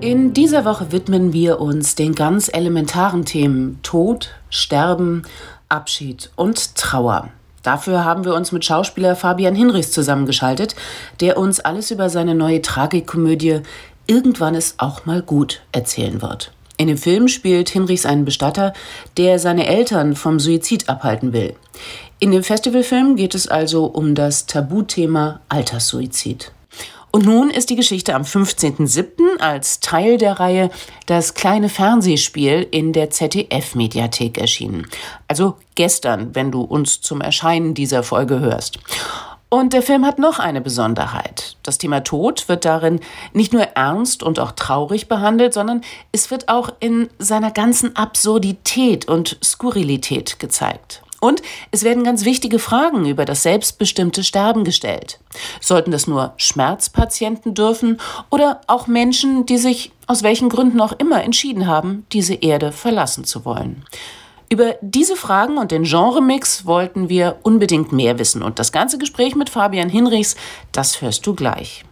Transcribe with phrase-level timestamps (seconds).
[0.00, 5.24] In dieser Woche widmen wir uns den ganz elementaren Themen Tod, Sterben,
[5.68, 7.28] Abschied und Trauer.
[7.62, 10.74] Dafür haben wir uns mit Schauspieler Fabian Hinrichs zusammengeschaltet,
[11.20, 13.60] der uns alles über seine neue Tragikkomödie
[14.06, 16.50] Irgendwann ist auch mal gut erzählen wird.
[16.78, 18.72] In dem Film spielt Hinrichs einen Bestatter,
[19.18, 21.54] der seine Eltern vom Suizid abhalten will.
[22.18, 26.52] In dem Festivalfilm geht es also um das Tabuthema Alterssuizid.
[27.12, 29.40] Und nun ist die Geschichte am 15.07.
[29.40, 30.70] als Teil der Reihe
[31.06, 34.86] Das kleine Fernsehspiel in der ZDF-Mediathek erschienen.
[35.26, 38.78] Also gestern, wenn du uns zum Erscheinen dieser Folge hörst.
[39.48, 41.56] Und der Film hat noch eine Besonderheit.
[41.64, 43.00] Das Thema Tod wird darin
[43.32, 45.80] nicht nur ernst und auch traurig behandelt, sondern
[46.12, 51.02] es wird auch in seiner ganzen Absurdität und Skurrilität gezeigt.
[51.20, 55.20] Und es werden ganz wichtige Fragen über das selbstbestimmte Sterben gestellt.
[55.60, 61.22] Sollten das nur Schmerzpatienten dürfen oder auch Menschen, die sich aus welchen Gründen auch immer
[61.22, 63.84] entschieden haben, diese Erde verlassen zu wollen?
[64.48, 68.42] Über diese Fragen und den Genremix wollten wir unbedingt mehr wissen.
[68.42, 70.34] Und das ganze Gespräch mit Fabian Hinrichs,
[70.72, 71.84] das hörst du gleich.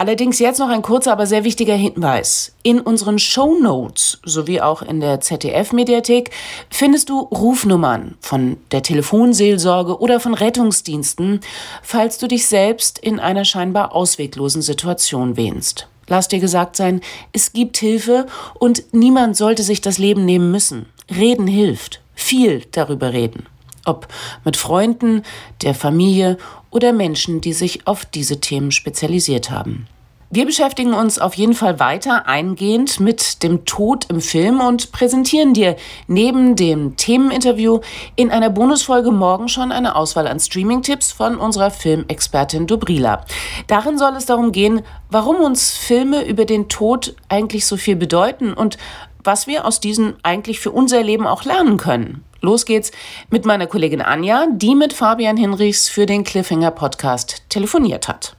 [0.00, 2.54] Allerdings jetzt noch ein kurzer, aber sehr wichtiger Hinweis.
[2.62, 6.30] In unseren Show Notes sowie auch in der ZDF-Mediathek
[6.70, 11.40] findest du Rufnummern von der Telefonseelsorge oder von Rettungsdiensten,
[11.82, 15.86] falls du dich selbst in einer scheinbar ausweglosen Situation wähnst.
[16.08, 17.02] Lass dir gesagt sein,
[17.34, 20.86] es gibt Hilfe und niemand sollte sich das Leben nehmen müssen.
[21.14, 22.00] Reden hilft.
[22.14, 23.44] Viel darüber reden.
[23.84, 24.08] Ob
[24.44, 25.24] mit Freunden,
[25.62, 26.38] der Familie
[26.70, 29.86] oder Menschen, die sich auf diese Themen spezialisiert haben.
[30.32, 35.54] Wir beschäftigen uns auf jeden Fall weiter eingehend mit dem Tod im Film und präsentieren
[35.54, 35.74] dir
[36.06, 37.80] neben dem Themeninterview
[38.14, 43.24] in einer Bonusfolge morgen schon eine Auswahl an Streaming-Tipps von unserer Filmexpertin Dobrila.
[43.66, 48.52] Darin soll es darum gehen, warum uns Filme über den Tod eigentlich so viel bedeuten
[48.52, 48.78] und
[49.24, 52.22] was wir aus diesen eigentlich für unser Leben auch lernen können.
[52.42, 52.90] Los geht's
[53.30, 58.36] mit meiner Kollegin Anja, die mit Fabian Hinrichs für den Cliffhanger Podcast telefoniert hat.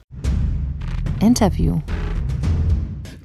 [1.20, 1.78] Interview.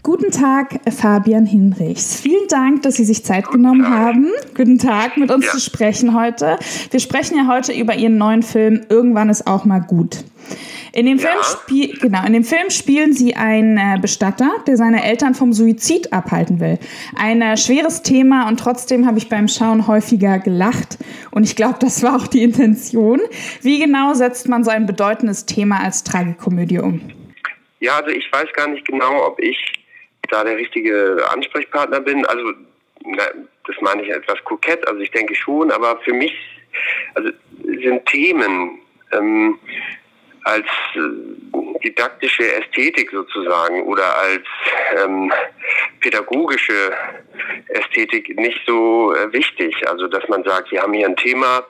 [0.04, 2.22] Guten Tag, Fabian Hinrichs.
[2.22, 5.52] Vielen Dank, dass Sie sich Zeit genommen haben, guten Tag, mit uns ja.
[5.52, 6.58] zu sprechen heute.
[6.92, 10.24] Wir sprechen ja heute über Ihren neuen Film Irgendwann ist auch mal gut.
[10.98, 11.30] In dem, ja.
[11.44, 16.12] Film, genau, in dem Film spielen sie einen äh, Bestatter, der seine Eltern vom Suizid
[16.12, 16.80] abhalten will.
[17.16, 20.98] Ein äh, schweres Thema und trotzdem habe ich beim Schauen häufiger gelacht.
[21.30, 23.22] Und ich glaube, das war auch die Intention.
[23.62, 27.00] Wie genau setzt man so ein bedeutendes Thema als Tragikomödie um?
[27.80, 29.56] Ja, also ich weiß gar nicht genau, ob ich
[30.32, 32.26] da der richtige Ansprechpartner bin.
[32.26, 32.54] Also
[33.06, 33.24] na,
[33.68, 36.34] das meine ich etwas kokett, also ich denke schon, aber für mich
[37.14, 37.30] also
[37.64, 38.80] sind Themen,
[39.12, 39.60] ähm,
[40.48, 40.66] als
[40.96, 44.44] äh, didaktische Ästhetik sozusagen oder als
[44.98, 45.32] ähm,
[46.00, 46.92] pädagogische
[47.68, 49.76] Ästhetik nicht so äh, wichtig.
[49.88, 51.64] Also dass man sagt, wir haben hier ein Thema,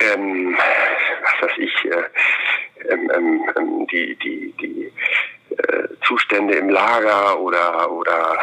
[0.00, 0.56] ähm,
[1.22, 4.92] was weiß ich, äh, ähm, ähm, ähm die, die, die
[5.56, 8.38] äh, Zustände im Lager oder, oder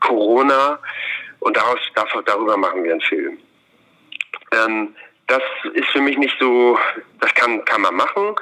[0.00, 0.78] Corona
[1.40, 1.78] und daraus,
[2.24, 3.38] darüber machen wir einen Film.
[4.52, 4.94] Ähm,
[5.26, 5.42] das
[5.74, 6.78] ist für mich nicht so,
[7.20, 8.36] das kann, kann man machen.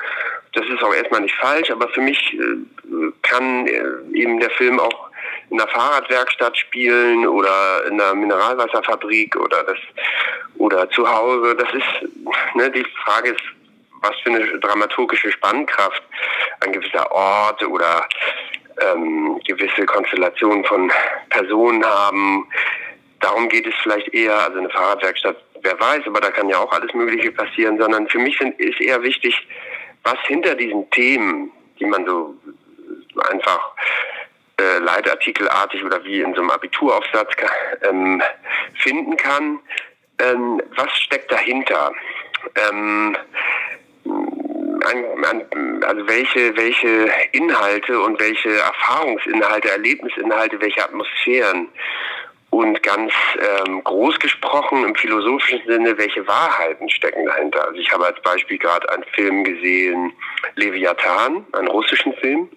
[0.54, 3.82] Das ist auch erstmal nicht falsch, aber für mich äh, kann äh,
[4.12, 5.10] eben der Film auch
[5.50, 9.78] in einer Fahrradwerkstatt spielen oder in einer Mineralwasserfabrik oder das
[10.56, 11.56] oder zu Hause.
[11.56, 13.42] Das ist, ne, die Frage ist,
[14.00, 16.02] was für eine dramaturgische Spannkraft
[16.60, 18.06] ein gewisser Ort oder
[18.80, 20.90] ähm, gewisse Konstellationen von
[21.30, 22.48] Personen haben.
[23.20, 26.70] Darum geht es vielleicht eher, also eine Fahrradwerkstatt wer weiß, aber da kann ja auch
[26.72, 29.34] alles Mögliche passieren, sondern für mich sind, ist eher wichtig,
[30.04, 32.34] was hinter diesen Themen, die man so
[33.30, 33.72] einfach
[34.60, 37.32] äh, Leitartikelartig oder wie in so einem Abituraufsatz
[37.82, 38.22] ähm,
[38.74, 39.58] finden kann,
[40.18, 41.92] ähm, was steckt dahinter?
[42.68, 43.16] Ähm,
[44.04, 51.68] an, an, also welche, welche Inhalte und welche Erfahrungsinhalte, Erlebnisinhalte, welche Atmosphären
[52.58, 53.12] und ganz
[53.66, 57.66] ähm, groß gesprochen im philosophischen Sinne, welche Wahrheiten stecken dahinter.
[57.66, 60.12] Also ich habe als Beispiel gerade einen Film gesehen,
[60.54, 62.48] Leviathan, einen russischen Film.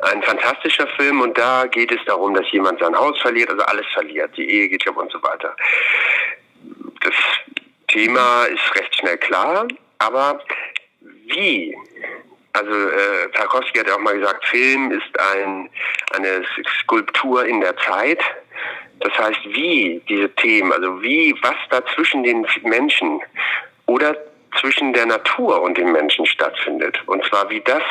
[0.00, 3.86] Ein fantastischer Film und da geht es darum, dass jemand sein Haus verliert, also alles
[3.92, 5.54] verliert, die Ehe geht ab und so weiter.
[7.02, 7.14] Das
[7.88, 9.66] Thema ist recht schnell klar,
[9.98, 10.40] aber
[11.26, 11.76] wie
[12.54, 15.68] also äh, Tarkovsky hat ja auch mal gesagt, Film ist ein,
[16.12, 16.44] eine
[16.82, 18.20] Skulptur in der Zeit.
[19.00, 23.20] Das heißt, wie diese Themen, also wie, was da zwischen den Menschen
[23.86, 24.16] oder
[24.60, 26.98] zwischen der Natur und dem Menschen stattfindet.
[27.06, 27.82] Und zwar wie das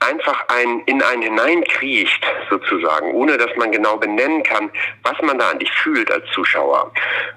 [0.00, 4.70] einfach ein, in einen hineinkriecht, sozusagen, ohne dass man genau benennen kann,
[5.02, 6.92] was man da eigentlich fühlt als Zuschauer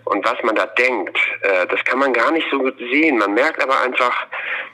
[0.05, 1.17] und was man da denkt.
[1.41, 3.17] Äh, das kann man gar nicht so gut sehen.
[3.17, 4.27] Man merkt aber einfach,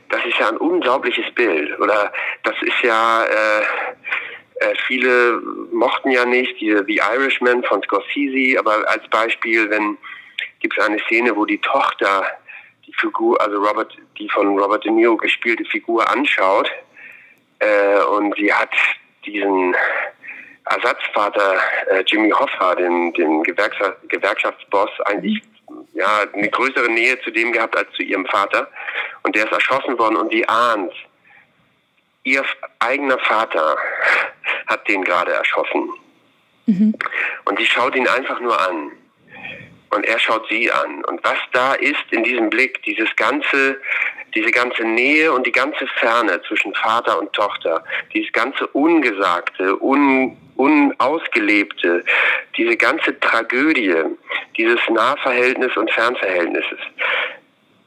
[0.10, 1.80] das ist ja ein unglaubliches Bild.
[1.80, 2.12] Oder
[2.44, 3.64] das ist ja, äh,
[4.56, 5.42] äh, viele
[5.72, 9.98] mochten ja nicht die, The Irishman von Scorsese, aber als Beispiel, wenn
[10.60, 12.26] gibt es eine Szene, wo die Tochter
[12.88, 16.70] die Figur, also Robert, die von Robert De Niro gespielte Figur anschaut
[17.60, 18.72] äh, und sie hat
[19.26, 19.76] diesen
[20.66, 21.58] Ersatzvater
[21.90, 25.42] äh, Jimmy Hoffa, den, den Gewerkschaft, Gewerkschaftsboss, eigentlich
[25.94, 28.70] ja, eine größere Nähe zu dem gehabt als zu ihrem Vater.
[29.24, 30.94] Und der ist erschossen worden und sie ahnt,
[32.24, 32.44] ihr
[32.80, 33.78] eigener Vater
[34.68, 35.90] hat den gerade erschossen.
[36.66, 36.96] Mhm.
[37.46, 38.92] Und sie schaut ihn einfach nur an.
[39.90, 41.04] Und er schaut sie an.
[41.06, 43.80] Und was da ist in diesem Blick, dieses ganze,
[44.34, 47.84] diese ganze Nähe und die ganze Ferne zwischen Vater und Tochter,
[48.14, 52.04] dieses ganze Ungesagte, un, Unausgelebte,
[52.58, 53.96] diese ganze Tragödie,
[54.58, 56.80] dieses Nahverhältnis und Fernverhältnisses,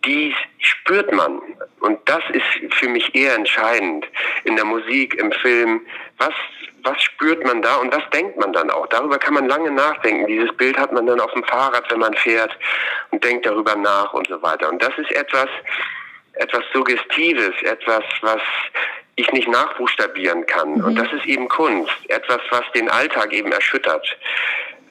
[0.07, 1.41] die spürt man.
[1.81, 4.07] Und das ist für mich eher entscheidend
[4.45, 5.81] in der Musik, im Film.
[6.19, 6.33] Was,
[6.83, 8.87] was spürt man da und was denkt man dann auch?
[8.87, 10.27] Darüber kann man lange nachdenken.
[10.27, 12.57] Dieses Bild hat man dann auf dem Fahrrad, wenn man fährt
[13.11, 14.69] und denkt darüber nach und so weiter.
[14.69, 15.49] Und das ist etwas,
[16.35, 18.41] etwas Suggestives, etwas, was
[19.17, 20.75] ich nicht nachbuchstabieren kann.
[20.75, 20.85] Mhm.
[20.85, 21.93] Und das ist eben Kunst.
[22.09, 24.17] Etwas, was den Alltag eben erschüttert.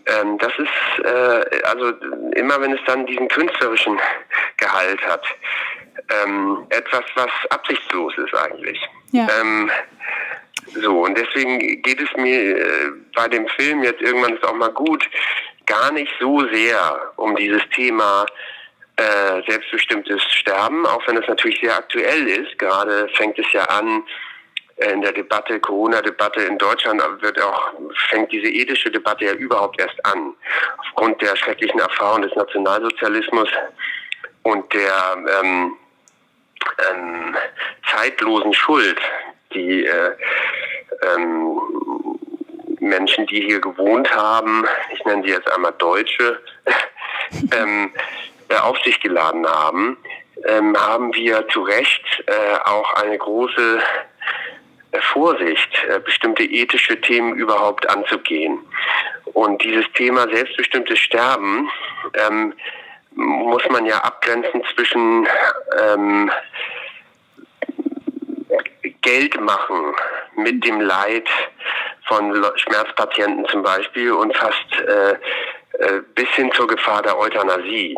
[0.07, 1.89] Ähm, das ist, äh, also
[2.35, 3.99] immer wenn es dann diesen künstlerischen
[4.57, 5.25] Gehalt hat,
[6.23, 8.79] ähm, etwas, was absichtslos ist eigentlich.
[9.11, 9.27] Ja.
[9.39, 9.71] Ähm,
[10.81, 14.71] so, und deswegen geht es mir äh, bei dem Film jetzt irgendwann ist auch mal
[14.71, 15.07] gut,
[15.65, 18.25] gar nicht so sehr um dieses Thema
[18.97, 22.57] äh, selbstbestimmtes Sterben, auch wenn es natürlich sehr aktuell ist.
[22.59, 24.03] Gerade fängt es ja an,
[24.77, 27.71] in der Debatte, Corona-Debatte in Deutschland wird auch,
[28.09, 30.33] fängt diese ethische Debatte ja überhaupt erst an.
[30.77, 33.47] Aufgrund der schrecklichen Erfahrung des Nationalsozialismus
[34.43, 35.77] und der ähm,
[36.91, 37.35] ähm,
[37.89, 38.99] zeitlosen Schuld,
[39.53, 40.11] die äh,
[41.15, 41.61] ähm,
[42.79, 46.41] Menschen, die hier gewohnt haben, ich nenne sie jetzt einmal Deutsche,
[47.57, 47.93] ähm,
[48.49, 49.97] äh, auf sich geladen haben,
[50.43, 53.79] ähm, haben wir zu Recht äh, auch eine große
[55.01, 58.59] Vorsicht, äh, bestimmte ethische Themen überhaupt anzugehen.
[59.33, 61.69] Und dieses Thema selbstbestimmtes Sterben
[62.13, 62.53] ähm,
[63.15, 65.27] muss man ja abgrenzen zwischen
[65.81, 66.31] ähm,
[69.01, 69.93] Geld machen
[70.35, 71.27] mit dem Leid
[72.07, 75.11] von Schmerzpatienten zum Beispiel und fast äh,
[75.79, 77.97] äh, bis hin zur Gefahr der Euthanasie.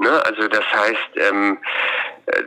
[0.00, 0.24] Ne?
[0.24, 1.58] Also das heißt, ähm,
[2.26, 2.42] äh,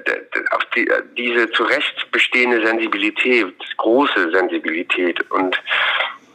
[0.52, 5.56] auf die, äh, diese zu Recht bestehende Sensibilität, große Sensibilität und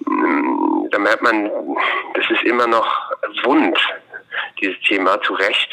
[0.06, 1.50] ähm, da merkt man,
[2.14, 2.86] das ist immer noch
[3.42, 3.78] wund,
[4.60, 5.68] dieses Thema zu Recht.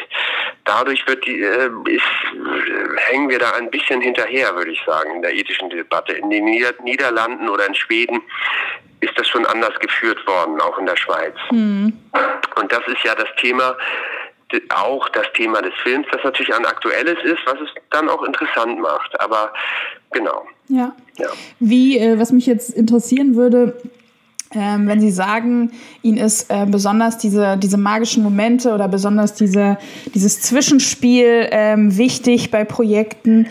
[0.63, 5.15] Dadurch wird die, äh, ist, äh, hängen wir da ein bisschen hinterher, würde ich sagen,
[5.15, 6.13] in der ethischen Debatte.
[6.13, 8.21] In den Nieder Niederlanden oder in Schweden
[9.01, 11.35] ist das schon anders geführt worden, auch in der Schweiz.
[11.51, 11.93] Mhm.
[12.55, 13.77] Und das ist ja das Thema,
[14.69, 18.79] auch das Thema des Films, das natürlich ein aktuelles ist, was es dann auch interessant
[18.79, 19.19] macht.
[19.19, 19.53] Aber
[20.11, 20.45] genau.
[20.67, 20.95] Ja.
[21.17, 21.27] ja.
[21.59, 23.77] Wie, äh, was mich jetzt interessieren würde,
[24.53, 29.77] ähm, wenn Sie sagen, Ihnen ist äh, besonders diese, diese magischen Momente oder besonders diese,
[30.13, 33.47] dieses Zwischenspiel ähm, wichtig bei Projekten.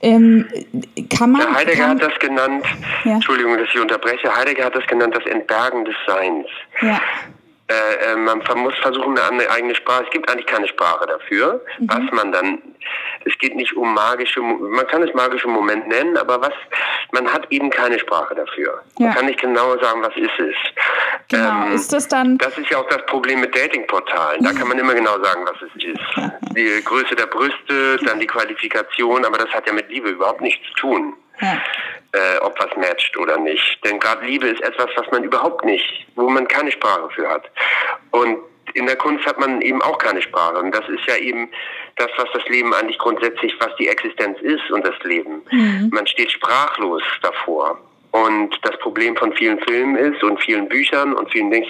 [0.00, 0.46] Ähm,
[1.10, 2.64] kann man, ja, Heidegger kann, hat das genannt,
[3.04, 3.14] ja.
[3.14, 6.46] Entschuldigung, dass ich unterbreche, Heidegger hat das genannt, das Entbergen des Seins.
[6.82, 7.00] Ja.
[7.70, 11.88] Äh, äh, man muss versuchen, eine eigene Sprache, es gibt eigentlich keine Sprache dafür, mhm.
[11.90, 12.62] was man dann,
[13.26, 16.54] es geht nicht um magische, man kann es magische Moment nennen, aber was,
[17.12, 18.82] man hat eben keine Sprache dafür.
[18.98, 19.06] Ja.
[19.06, 20.54] Man kann nicht genau sagen, was ist es.
[21.28, 22.38] Genau, ähm, ist das dann...
[22.38, 25.60] Das ist ja auch das Problem mit Datingportalen, da kann man immer genau sagen, was
[25.60, 26.00] es ist.
[26.56, 30.66] Die Größe der Brüste, dann die Qualifikation, aber das hat ja mit Liebe überhaupt nichts
[30.68, 31.62] zu tun ja.
[32.12, 33.78] äh, ob was matcht oder nicht.
[33.84, 37.50] Denn gerade Liebe ist etwas, was man überhaupt nicht, wo man keine Sprache für hat.
[38.10, 38.38] Und
[38.74, 40.58] in der Kunst hat man eben auch keine Sprache.
[40.58, 41.50] Und das ist ja eben
[41.96, 45.42] das, was das Leben eigentlich grundsätzlich, was die Existenz ist und das Leben.
[45.50, 45.90] Mhm.
[45.92, 47.78] Man steht sprachlos davor.
[48.10, 51.66] Und das Problem von vielen Filmen ist und vielen Büchern und vielen Dingen,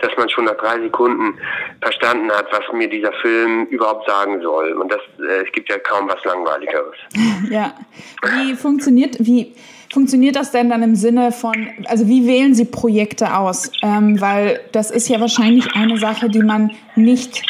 [0.00, 1.38] dass man schon nach drei Sekunden
[1.80, 4.72] verstanden hat, was mir dieser Film überhaupt sagen soll.
[4.72, 6.94] Und das, äh, es gibt ja kaum was Langweiligeres.
[7.50, 7.72] Ja.
[8.22, 9.54] Wie funktioniert, wie
[9.92, 13.70] funktioniert das denn dann im Sinne von, also wie wählen Sie Projekte aus?
[13.82, 17.42] Ähm, weil das ist ja wahrscheinlich eine Sache, die man nicht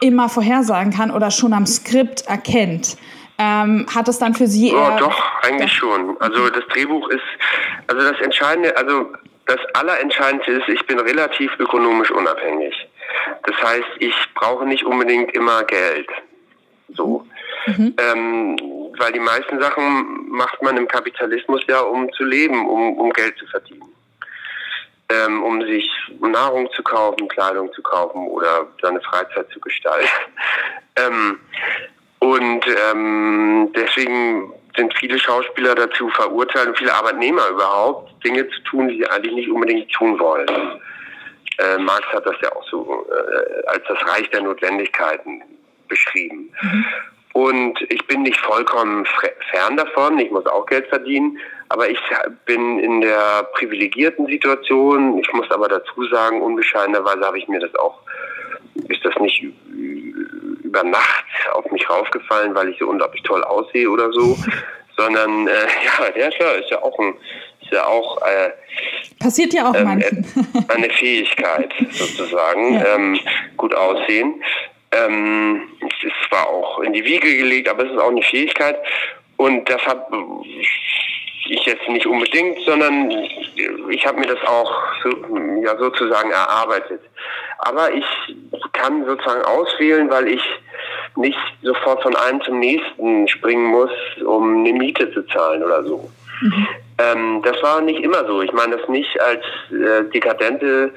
[0.00, 2.96] immer vorhersagen kann oder schon am Skript erkennt.
[3.38, 4.94] Ähm, hat es dann für Sie eher...
[4.94, 5.78] Oh, doch, eigentlich ja.
[5.78, 6.16] schon.
[6.20, 7.22] Also das Drehbuch ist,
[7.86, 9.12] also das Entscheidende, also
[9.46, 12.74] das Allerentscheidendste ist, ich bin relativ ökonomisch unabhängig.
[13.44, 16.08] Das heißt, ich brauche nicht unbedingt immer Geld.
[16.88, 17.26] So.
[17.66, 17.94] Mhm.
[17.98, 18.56] Ähm,
[18.98, 23.36] weil die meisten Sachen macht man im Kapitalismus ja, um zu leben, um, um Geld
[23.38, 23.92] zu verdienen.
[25.08, 25.88] Ähm, um sich
[26.20, 30.08] Nahrung zu kaufen, Kleidung zu kaufen oder seine Freizeit zu gestalten.
[30.96, 31.38] ähm,
[32.18, 38.88] und ähm, deswegen sind viele Schauspieler dazu verurteilt und viele Arbeitnehmer überhaupt, Dinge zu tun,
[38.88, 40.48] die sie eigentlich nicht unbedingt tun wollen.
[41.58, 45.42] Äh, Marx hat das ja auch so äh, als das Reich der Notwendigkeiten
[45.88, 46.52] beschrieben.
[46.60, 46.84] Mhm.
[47.32, 49.06] Und ich bin nicht vollkommen
[49.50, 52.00] fern davon, ich muss auch Geld verdienen, aber ich
[52.46, 55.18] bin in der privilegierten Situation.
[55.18, 58.00] Ich muss aber dazu sagen, unbescheidenerweise habe ich mir das auch,
[58.88, 59.44] ist das nicht
[60.66, 64.36] über Nacht auf mich raufgefallen, weil ich so unglaublich toll aussehe oder so,
[64.96, 65.52] sondern äh,
[66.18, 67.14] ja, ja, ist ja auch ein,
[67.62, 68.50] ist ja auch äh,
[69.18, 70.26] passiert ja auch ähm, manchen
[70.68, 72.94] eine Fähigkeit sozusagen, ja.
[72.94, 73.18] ähm,
[73.56, 74.42] gut aussehen.
[74.92, 78.78] Ähm, es ist zwar auch in die Wiege gelegt, aber es ist auch eine Fähigkeit
[79.36, 80.06] und das habe
[81.50, 83.10] ich jetzt nicht unbedingt, sondern
[83.90, 84.72] ich habe mir das auch
[85.02, 85.10] so,
[85.62, 87.00] ja sozusagen erarbeitet.
[87.58, 88.04] Aber ich
[88.72, 90.42] kann sozusagen auswählen, weil ich
[91.16, 93.90] nicht sofort von einem zum nächsten springen muss,
[94.24, 96.10] um eine Miete zu zahlen oder so.
[96.98, 98.40] Ähm, das war nicht immer so.
[98.40, 100.92] Ich meine das nicht als äh, dekadente,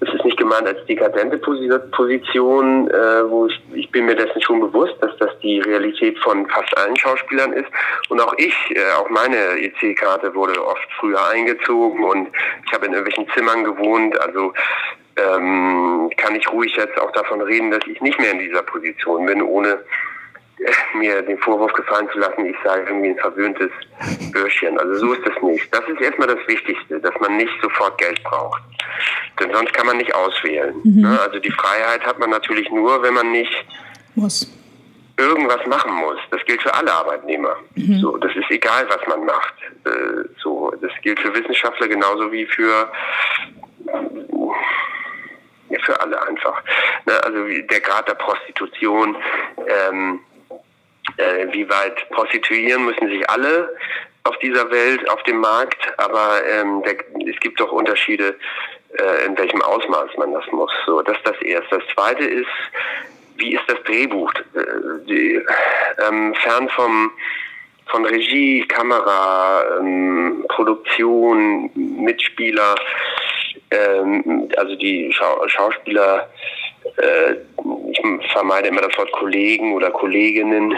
[0.00, 4.60] das ist nicht gemeint als dekadente Position, äh, wo ich, ich bin mir dessen schon
[4.60, 7.68] bewusst, dass das die Realität von fast allen Schauspielern ist.
[8.08, 12.28] Und auch ich, äh, auch meine EC-Karte wurde oft früher eingezogen und
[12.66, 14.18] ich habe in irgendwelchen Zimmern gewohnt.
[14.20, 14.52] Also
[15.16, 19.26] ähm, kann ich ruhig jetzt auch davon reden, dass ich nicht mehr in dieser Position
[19.26, 19.78] bin, ohne
[20.94, 23.70] mir den Vorwurf gefallen zu lassen, ich sei irgendwie ein verwöhntes
[24.32, 24.78] Bürschchen.
[24.78, 25.74] Also so ist es nicht.
[25.74, 28.62] Das ist erstmal das Wichtigste, dass man nicht sofort Geld braucht.
[29.40, 30.74] Denn sonst kann man nicht auswählen.
[30.84, 31.02] Mhm.
[31.02, 31.20] Ne?
[31.20, 33.52] Also die Freiheit hat man natürlich nur, wenn man nicht
[34.14, 34.50] muss.
[35.18, 36.18] irgendwas machen muss.
[36.30, 37.56] Das gilt für alle Arbeitnehmer.
[37.74, 37.98] Mhm.
[37.98, 39.54] So, das ist egal, was man macht.
[39.84, 42.90] Äh, so, das gilt für Wissenschaftler genauso wie für
[45.70, 46.62] ja, für alle einfach.
[47.06, 47.12] Ne?
[47.24, 49.16] Also der Grad der Prostitution,
[49.66, 50.20] ähm,
[51.16, 53.74] äh, wie weit prostituieren müssen sich alle
[54.24, 56.96] auf dieser Welt, auf dem Markt, aber ähm, der,
[57.28, 58.36] es gibt doch Unterschiede,
[58.98, 60.72] äh, in welchem Ausmaß man das muss.
[60.86, 61.78] So, das ist das Erste.
[61.78, 62.48] Das Zweite ist,
[63.36, 64.32] wie ist das Drehbuch?
[64.54, 65.42] Äh, die,
[66.06, 67.12] ähm, fern vom
[67.86, 72.74] von Regie, Kamera, ähm, Produktion, Mitspieler,
[73.70, 76.30] ähm, also die Schau Schauspieler
[76.96, 77.34] äh,
[77.90, 80.76] ich vermeide immer das Wort Kollegen oder Kolleginnen.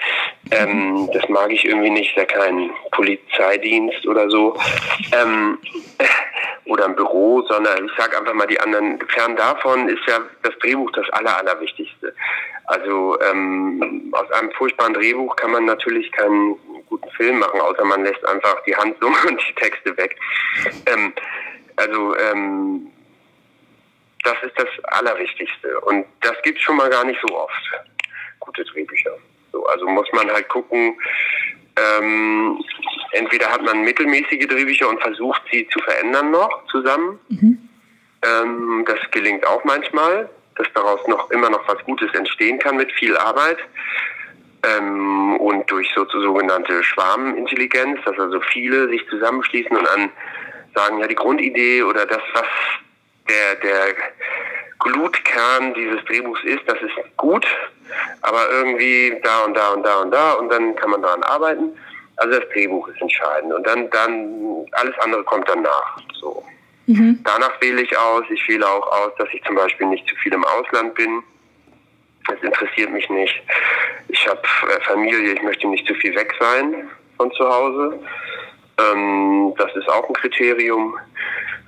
[0.50, 4.56] ähm, das mag ich irgendwie nicht, ist ja kein Polizeidienst oder so.
[5.12, 5.58] Ähm,
[6.66, 8.98] oder ein Büro, sondern ich sage einfach mal die anderen.
[9.08, 12.14] Fern davon ist ja das Drehbuch das Aller, Allerwichtigste.
[12.66, 18.04] Also ähm, aus einem furchtbaren Drehbuch kann man natürlich keinen guten Film machen, außer man
[18.04, 20.16] lässt einfach die Handlung und die Texte weg.
[20.86, 21.12] Ähm,
[21.76, 22.92] also ähm,
[24.40, 25.80] das ist das Allerwichtigste.
[25.80, 27.70] Und das gibt es schon mal gar nicht so oft,
[28.40, 29.12] gute Drehbücher.
[29.52, 30.98] So, also muss man halt gucken,
[31.76, 32.62] ähm,
[33.12, 37.18] entweder hat man mittelmäßige Drehbücher und versucht sie zu verändern noch zusammen.
[37.28, 37.68] Mhm.
[38.22, 42.90] Ähm, das gelingt auch manchmal, dass daraus noch immer noch was Gutes entstehen kann mit
[42.92, 43.58] viel Arbeit.
[44.64, 50.10] Ähm, und durch so sogenannte Schwarmintelligenz, dass also viele sich zusammenschließen und an
[50.74, 52.46] sagen, ja, die Grundidee oder das, was
[53.28, 53.94] der, der
[54.78, 57.46] Glutkern dieses Drehbuchs ist, das ist gut,
[58.22, 61.76] aber irgendwie da und da und da und da und dann kann man daran arbeiten.
[62.16, 65.98] Also das Drehbuch ist entscheidend und dann, dann alles andere kommt danach.
[66.20, 66.44] So.
[66.86, 67.20] Mhm.
[67.22, 68.24] Danach wähle ich aus.
[68.30, 71.22] Ich wähle auch aus, dass ich zum Beispiel nicht zu viel im Ausland bin.
[72.26, 73.40] Das interessiert mich nicht.
[74.08, 78.00] Ich habe äh, Familie, ich möchte nicht zu viel weg sein von zu Hause.
[78.78, 80.98] Ähm, das ist auch ein Kriterium.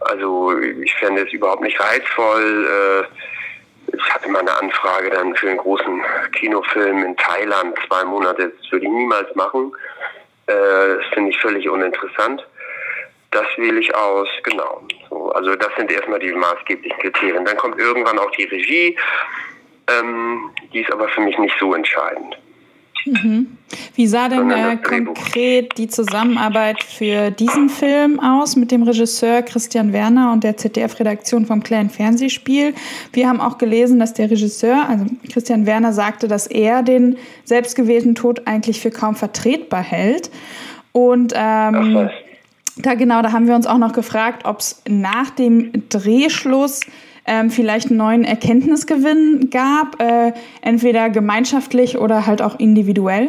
[0.00, 2.67] Also ich fände es überhaupt nicht reizvoll.
[2.67, 6.02] Äh, ich hatte mal eine Anfrage dann für einen großen
[6.33, 8.52] Kinofilm in Thailand, zwei Monate.
[8.57, 9.73] Das würde ich niemals machen.
[10.47, 12.47] Äh, das finde ich völlig uninteressant.
[13.33, 14.83] Das wähle ich aus, genau.
[15.09, 17.45] So, also das sind erstmal die maßgeblichen Kriterien.
[17.45, 18.97] Dann kommt irgendwann auch die Regie.
[19.88, 22.37] Ähm, die ist aber für mich nicht so entscheidend.
[23.07, 23.47] Mhm.
[23.95, 29.92] Wie sah denn äh, konkret die Zusammenarbeit für diesen Film aus mit dem Regisseur Christian
[29.92, 32.75] Werner und der ZDF-Redaktion vom kleinen Fernsehspiel?
[33.12, 38.14] Wir haben auch gelesen, dass der Regisseur, also Christian Werner, sagte, dass er den selbstgewählten
[38.14, 40.30] Tod eigentlich für kaum vertretbar hält.
[40.92, 42.11] Und ähm,
[42.76, 46.80] da genau, da haben wir uns auch noch gefragt, ob es nach dem Drehschluss
[47.31, 50.33] ähm, vielleicht einen neuen Erkenntnisgewinn gab, äh,
[50.63, 53.29] entweder gemeinschaftlich oder halt auch individuell?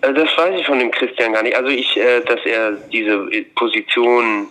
[0.00, 1.56] Äh, das weiß ich von dem Christian gar nicht.
[1.56, 3.26] Also ich, äh, dass er diese
[3.56, 4.46] Position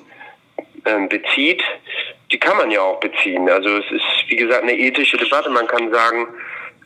[0.83, 1.63] äh, bezieht,
[2.31, 3.49] die kann man ja auch beziehen.
[3.49, 5.49] Also es ist, wie gesagt, eine ethische Debatte.
[5.49, 6.27] Man kann sagen,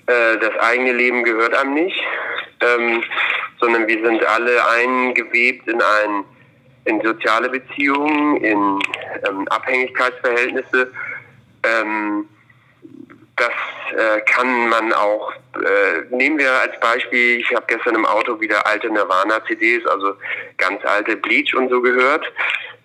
[0.06, 2.00] äh, das eigene Leben gehört einem nicht,
[2.62, 3.04] ähm,
[3.60, 6.24] sondern wir sind alle eingewebt in ein
[6.86, 8.80] in soziale Beziehungen, in
[9.28, 10.92] ähm, Abhängigkeitsverhältnisse.
[11.64, 12.28] Ähm,
[13.36, 13.52] das
[13.98, 18.66] äh, kann man auch, äh, nehmen wir als Beispiel, ich habe gestern im Auto wieder
[18.68, 20.16] alte Nirvana-CDs, also
[20.58, 22.32] ganz alte Bleach und so gehört,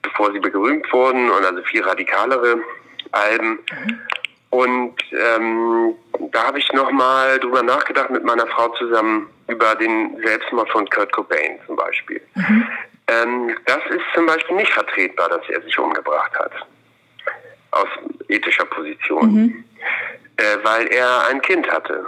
[0.00, 2.58] bevor sie berühmt wurden und also viel radikalere
[3.12, 3.58] Alben.
[4.50, 5.94] Und ähm,
[6.32, 11.12] da habe ich nochmal drüber nachgedacht mit meiner Frau zusammen über den Selbstmord von Kurt
[11.12, 12.22] Cobain zum Beispiel.
[12.34, 12.66] Mhm.
[13.08, 16.52] Ähm, das ist zum Beispiel nicht vertretbar, dass er sich umgebracht hat.
[17.70, 17.88] Aus
[18.28, 19.32] ethischer Position.
[19.32, 19.64] Mhm.
[20.36, 22.06] Äh, weil er ein Kind hatte.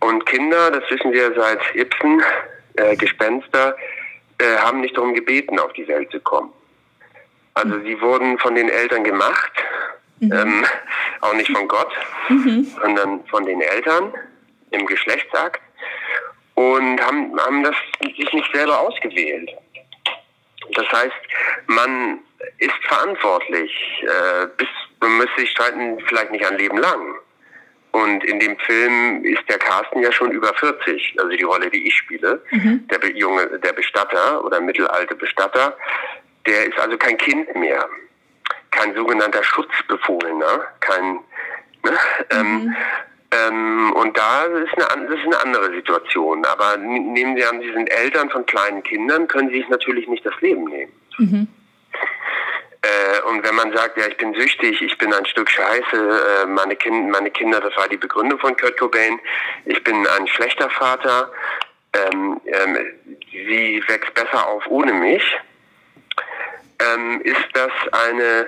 [0.00, 2.22] Und Kinder, das wissen wir seit Ibsen,
[2.76, 3.76] äh, Gespenster,
[4.38, 6.52] äh, haben nicht darum gebeten, auf die Welt zu kommen.
[7.54, 7.84] Also mhm.
[7.84, 9.52] sie wurden von den Eltern gemacht,
[10.20, 10.32] mhm.
[10.32, 10.64] ähm,
[11.22, 11.92] auch nicht von Gott,
[12.28, 12.64] mhm.
[12.80, 14.14] sondern von den Eltern
[14.70, 15.60] im Geschlechtsakt
[16.54, 19.50] und haben, haben das sich nicht selber ausgewählt.
[20.74, 21.14] Das heißt,
[21.66, 22.20] man
[22.58, 23.72] ist verantwortlich.
[24.02, 24.68] Äh, bis,
[25.00, 27.18] man müsste sich streiten, vielleicht nicht ein Leben lang.
[27.92, 31.88] Und in dem Film ist der Carsten ja schon über 40, also die Rolle, die
[31.88, 32.86] ich spiele, mhm.
[32.88, 35.76] der junge, der Bestatter oder mittelalte Bestatter,
[36.46, 37.88] der ist also kein Kind mehr,
[38.70, 41.20] kein sogenannter Schutzbefohlener, kein
[41.82, 41.98] ne,
[42.30, 42.60] ähm, mhm.
[42.60, 42.76] ähm,
[43.30, 46.44] ähm, und da ist eine, das ist eine andere Situation.
[46.46, 50.24] Aber nehmen Sie an, Sie sind Eltern von kleinen Kindern, können Sie sich natürlich nicht
[50.24, 50.92] das Leben nehmen.
[51.18, 51.48] Mhm.
[52.80, 56.46] Äh, und wenn man sagt, ja, ich bin süchtig, ich bin ein Stück Scheiße, äh,
[56.46, 59.18] meine, kind, meine Kinder, das war die Begründung von Kurt Cobain,
[59.64, 61.30] ich bin ein schlechter Vater,
[61.92, 62.78] ähm, ähm,
[63.30, 65.22] sie wächst besser auf ohne mich,
[66.80, 68.46] ähm, ist das eine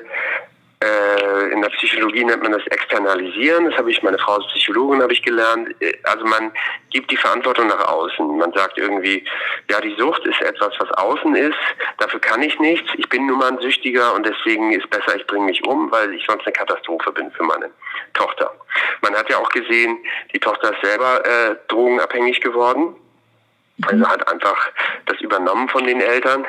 [0.82, 3.66] äh, in der Psychologie nennt man das Externalisieren.
[3.66, 5.68] Das habe ich, meine Frau ist Psychologin, habe ich gelernt.
[5.80, 6.52] Äh, also man
[6.90, 8.38] gibt die Verantwortung nach außen.
[8.38, 9.24] Man sagt irgendwie,
[9.70, 11.58] ja, die Sucht ist etwas, was außen ist.
[11.98, 12.88] Dafür kann ich nichts.
[12.96, 16.14] Ich bin nun mal ein Süchtiger und deswegen ist besser, ich bringe mich um, weil
[16.14, 17.70] ich sonst eine Katastrophe bin für meine
[18.14, 18.52] Tochter.
[19.02, 19.98] Man hat ja auch gesehen,
[20.32, 22.96] die Tochter ist selber äh, drogenabhängig geworden.
[23.86, 24.70] Also hat einfach
[25.06, 26.44] das übernommen von den Eltern.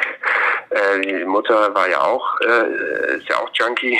[0.70, 4.00] Äh, die Mutter war ja auch, äh, ist ja auch Junkie,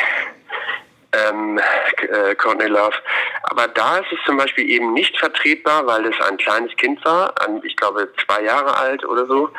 [1.13, 1.60] ähm,
[1.98, 2.96] äh, Courtney Love.
[3.44, 7.34] Aber da ist es zum Beispiel eben nicht vertretbar, weil es ein kleines Kind war,
[7.41, 9.50] an, ich glaube zwei Jahre alt oder so,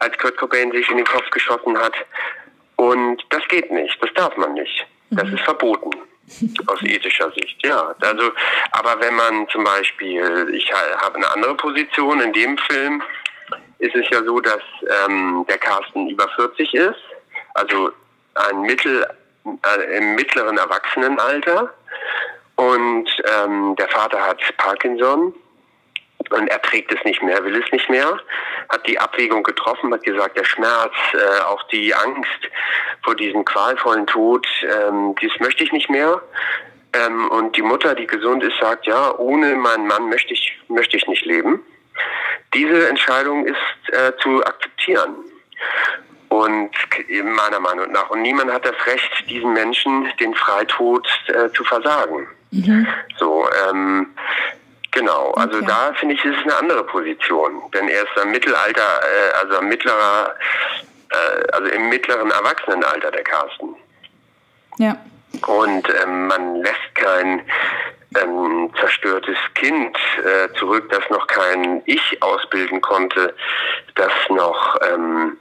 [0.00, 1.94] als Kurt Cobain sich in den Kopf geschossen hat.
[2.76, 4.86] Und das geht nicht, das darf man nicht.
[5.10, 5.36] Das mhm.
[5.36, 5.90] ist verboten
[6.66, 7.94] aus ethischer Sicht, ja.
[8.00, 8.32] Also,
[8.72, 13.02] aber wenn man zum Beispiel, ich habe eine andere Position in dem Film,
[13.78, 14.62] ist es ja so, dass
[15.06, 17.00] ähm, der Carsten über 40 ist,
[17.54, 17.90] also
[18.34, 19.06] ein Mittel,
[19.44, 21.72] äh, im mittleren Erwachsenenalter.
[22.56, 25.34] Und ähm, der Vater hat Parkinson
[26.30, 28.18] und er trägt es nicht mehr, will es nicht mehr,
[28.68, 32.50] hat die Abwägung getroffen, hat gesagt, der Schmerz, äh, auch die Angst
[33.02, 36.22] vor diesem qualvollen Tod, ähm, dies möchte ich nicht mehr.
[36.94, 40.96] Ähm, und die Mutter, die gesund ist, sagt, ja, ohne meinen Mann möchte ich, möchte
[40.96, 41.60] ich nicht leben.
[42.54, 45.16] Diese Entscheidung ist äh, zu akzeptieren.
[46.28, 46.70] Und
[47.22, 48.08] meiner Meinung nach.
[48.08, 52.26] Und niemand hat das Recht, diesen Menschen den Freitod äh, zu versagen.
[52.52, 52.86] Mhm.
[53.18, 54.14] So, ähm,
[54.92, 55.66] Genau, also okay.
[55.66, 57.62] da finde ich, ist es eine andere Position.
[57.72, 60.34] Denn er ist im Mittelalter, äh, also im mittlerer,
[61.10, 63.74] äh, also im mittleren Erwachsenenalter der Carsten.
[64.78, 64.96] Ja.
[65.46, 67.42] Und ähm, man lässt kein
[68.22, 73.34] ähm, zerstörtes Kind äh, zurück, das noch kein Ich ausbilden konnte,
[73.94, 75.38] das noch ähm,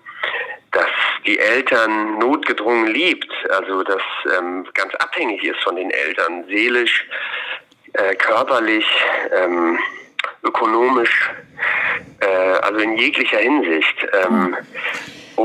[0.72, 0.90] dass
[1.26, 4.02] die Eltern notgedrungen liebt, also das
[4.38, 7.06] ähm, ganz abhängig ist von den Eltern, seelisch,
[8.02, 8.86] äh, körperlich,
[9.36, 9.78] ähm,
[10.44, 11.30] ökonomisch,
[12.20, 12.28] äh,
[12.62, 14.08] also in jeglicher Hinsicht.
[14.24, 14.56] Ähm,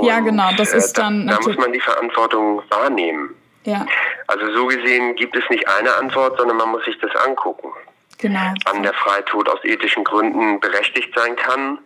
[0.03, 1.27] ja, genau, das ist äh, dann.
[1.27, 3.35] Da, da muss man die Verantwortung wahrnehmen.
[3.65, 3.85] Ja.
[4.29, 7.73] Also so gesehen gibt es nicht eine Antwort, sondern man muss sich das angucken.
[8.19, 8.55] genau.
[8.65, 11.79] wann der Freitod aus ethischen Gründen berechtigt sein kann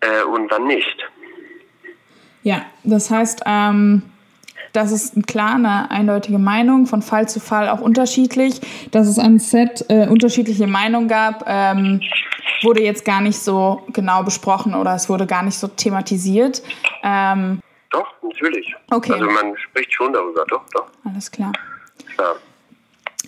[0.00, 1.08] äh, und wann nicht.
[2.42, 4.02] Ja, das heißt, ähm,
[4.76, 8.60] das ist klar eine eindeutige Meinung, von Fall zu Fall auch unterschiedlich.
[8.90, 12.00] Dass es am Set äh, unterschiedliche Meinungen gab, ähm,
[12.62, 16.62] wurde jetzt gar nicht so genau besprochen oder es wurde gar nicht so thematisiert.
[17.02, 17.60] Ähm,
[17.90, 18.74] doch, natürlich.
[18.90, 19.14] Okay.
[19.14, 20.86] Also man spricht schon darüber, doch, doch.
[21.04, 21.52] Alles klar.
[22.14, 22.36] Klar.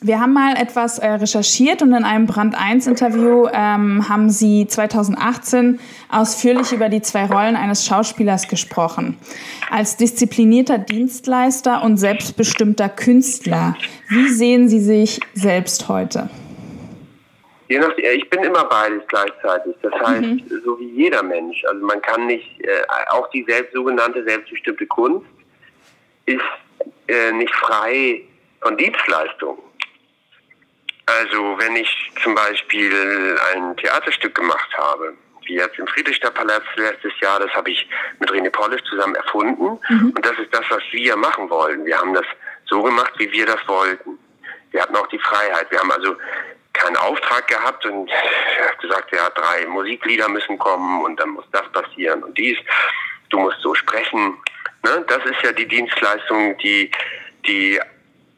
[0.01, 4.67] Wir haben mal etwas äh, recherchiert und in einem Brand 1 Interview ähm, haben Sie
[4.69, 9.19] 2018 ausführlich über die zwei Rollen eines Schauspielers gesprochen.
[9.71, 13.77] Als disziplinierter Dienstleister und selbstbestimmter Künstler.
[14.09, 16.31] Wie sehen Sie sich selbst heute?
[17.69, 19.75] Je nach, ich bin immer beides gleichzeitig.
[19.83, 20.43] Das heißt, Mhm.
[20.65, 21.65] so wie jeder Mensch.
[21.69, 22.69] Also man kann nicht, äh,
[23.11, 25.27] auch die selbst, sogenannte selbstbestimmte Kunst
[26.27, 26.41] ist
[27.09, 28.23] äh, nicht frei
[28.61, 29.68] von Dienstleistungen.
[31.17, 35.15] Also wenn ich zum Beispiel ein Theaterstück gemacht habe,
[35.47, 39.79] wie jetzt im Friedrichstadtpalast letztes Jahr, das habe ich mit René Polish zusammen erfunden.
[39.89, 41.85] Und das ist das, was wir machen wollen.
[41.87, 42.27] Wir haben das
[42.67, 44.19] so gemacht, wie wir das wollten.
[44.71, 45.71] Wir hatten auch die Freiheit.
[45.71, 46.15] Wir haben also
[46.75, 48.11] keinen Auftrag gehabt und
[48.81, 52.59] gesagt, ja, drei Musiklieder müssen kommen und dann muss das passieren und dies.
[53.31, 54.37] Du musst so sprechen.
[54.85, 55.05] Ne?
[55.09, 56.91] Das ist ja die Dienstleistung, die
[57.47, 57.81] die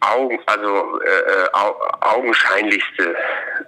[0.00, 3.14] Augen, also äh, äh, au augenscheinlichste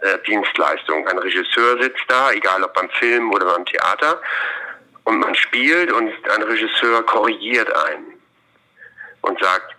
[0.00, 1.06] äh, Dienstleistung.
[1.06, 4.20] Ein Regisseur sitzt da, egal ob beim Film oder beim Theater,
[5.04, 8.20] und man spielt und ein Regisseur korrigiert einen
[9.22, 9.74] und sagt,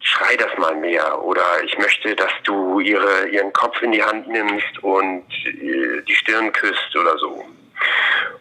[0.00, 4.28] schrei das mal mehr oder ich möchte, dass du ihre, ihren Kopf in die Hand
[4.28, 7.46] nimmst und äh, die Stirn küsst oder so.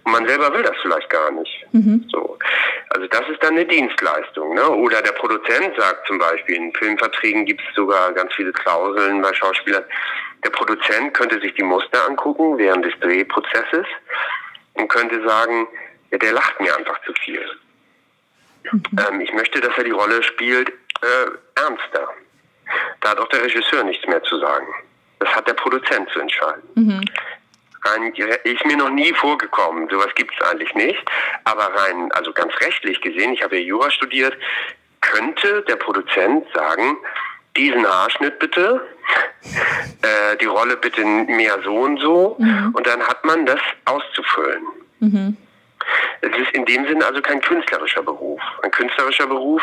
[0.04, 1.66] Und man selber will das vielleicht gar nicht.
[2.12, 2.38] So.
[2.90, 4.56] Also das ist dann eine Dienstleistung.
[4.56, 4.68] Ne?
[4.70, 9.34] Oder der Produzent sagt zum Beispiel, in Filmverträgen gibt es sogar ganz viele Klauseln bei
[9.34, 9.84] Schauspielern.
[10.44, 13.86] Der Produzent könnte sich die Muster angucken während des Drehprozesses
[14.76, 15.68] und könnte sagen,
[16.12, 17.46] ja, der lacht mir einfach zu viel.
[19.10, 22.10] Ähm, ich möchte, dass er die Rolle spielt äh, ernster.
[23.02, 24.68] Da hat auch der Regisseur nichts mehr zu sagen.
[25.20, 26.64] Das hat der Produzent zu entscheiden.
[27.88, 31.04] Rein, ist mir noch nie vorgekommen, sowas gibt es eigentlich nicht.
[31.46, 34.36] Aber rein, also ganz rechtlich gesehen, ich habe ja Jura studiert,
[35.02, 36.98] könnte der Produzent sagen,
[37.56, 38.86] diesen Haarschnitt bitte,
[40.02, 42.38] äh, die Rolle bitte mehr so und so,
[42.74, 44.64] und dann hat man das auszufüllen.
[46.22, 48.42] Es ist in dem Sinn also kein künstlerischer Beruf.
[48.64, 49.62] Ein künstlerischer Beruf,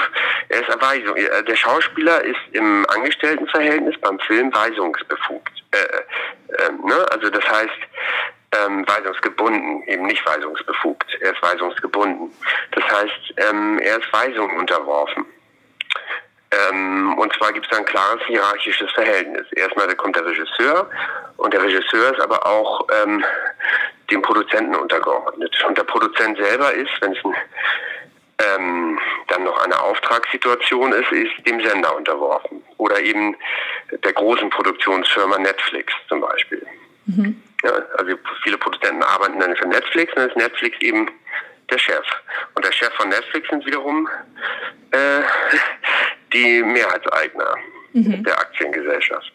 [0.48, 1.16] er ist Erweisung.
[1.16, 5.63] Äh, Der Schauspieler ist im Angestelltenverhältnis beim Film weisungsbefugt.
[5.74, 7.06] Äh, äh, ne?
[7.10, 7.80] Also das heißt,
[8.54, 11.18] ähm, weisungsgebunden, eben nicht weisungsbefugt.
[11.20, 12.30] Er ist weisungsgebunden.
[12.72, 15.26] Das heißt, ähm, er ist Weisungen unterworfen.
[16.50, 19.46] Ähm, und zwar gibt es ein klares hierarchisches Verhältnis.
[19.52, 20.88] Erstmal kommt der Regisseur
[21.36, 23.24] und der Regisseur ist aber auch ähm,
[24.10, 25.54] dem Produzenten untergeordnet.
[25.66, 27.34] Und der Produzent selber ist, wenn es ein,
[28.38, 32.62] ähm, dann noch eine Auftragssituation ist, ist dem Sender unterworfen.
[32.78, 33.36] Oder eben
[33.90, 36.66] der großen Produktionsfirma Netflix zum Beispiel.
[37.64, 41.10] Ja, also viele Produzenten arbeiten dann für Netflix und dann ist Netflix eben
[41.70, 42.04] der Chef.
[42.54, 44.08] Und der Chef von Netflix sind wiederum
[44.90, 45.20] äh,
[46.32, 47.56] die Mehrheitseigner
[47.94, 49.32] der Aktiengesellschaft.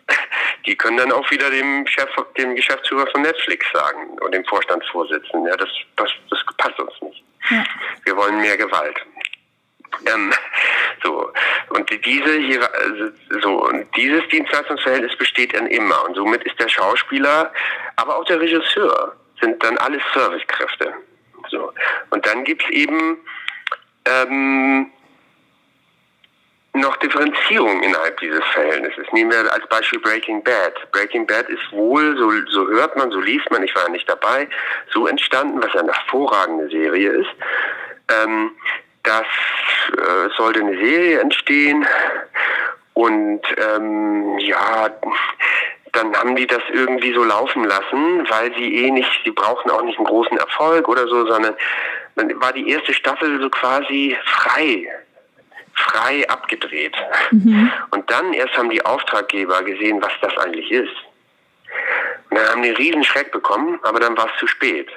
[0.66, 5.46] Die können dann auch wieder dem Chef, dem Geschäftsführer von Netflix sagen und dem Vorstandsvorsitzenden,
[5.48, 7.24] ja, das, das, das passt uns nicht.
[8.04, 9.00] Wir wollen mehr Gewalt.
[10.06, 10.34] Ähm,
[11.04, 11.32] so.
[11.70, 13.66] Und diese hier, also, so.
[13.68, 16.06] Und dieses Dienstleistungsverhältnis besteht dann immer.
[16.06, 17.52] Und somit ist der Schauspieler,
[17.96, 20.94] aber auch der Regisseur sind dann alles Servicekräfte.
[21.50, 21.74] So.
[22.10, 23.18] Und dann gibt's eben
[24.06, 24.92] ähm,
[26.74, 29.06] noch Differenzierung innerhalb dieses Verhältnisses.
[29.12, 30.74] Nehmen wir als Beispiel Breaking Bad.
[30.92, 34.08] Breaking Bad ist wohl, so, so hört man, so liest man, ich war ja nicht
[34.08, 34.48] dabei,
[34.94, 37.30] so entstanden, was eine hervorragende Serie ist.
[38.10, 38.52] Ähm,
[39.04, 39.26] das
[39.94, 41.86] äh, sollte eine Serie entstehen
[42.94, 44.90] und ähm, ja,
[45.94, 49.82] dann haben die das irgendwie so laufen lassen, weil sie eh nicht, sie brauchen auch
[49.82, 51.56] nicht einen großen Erfolg oder so, sondern
[52.16, 54.88] dann war die erste Staffel so quasi frei
[55.80, 56.96] frei abgedreht.
[57.92, 60.96] Und dann erst haben die Auftraggeber gesehen, was das eigentlich ist.
[62.30, 64.90] Und dann haben die einen riesen Schreck bekommen, aber dann war es zu spät.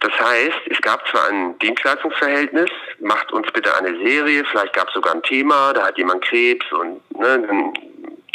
[0.00, 4.94] Das heißt, es gab zwar ein Dienstleistungsverhältnis, macht uns bitte eine Serie, vielleicht gab es
[4.94, 7.72] sogar ein Thema, da hat jemand Krebs und ne, dann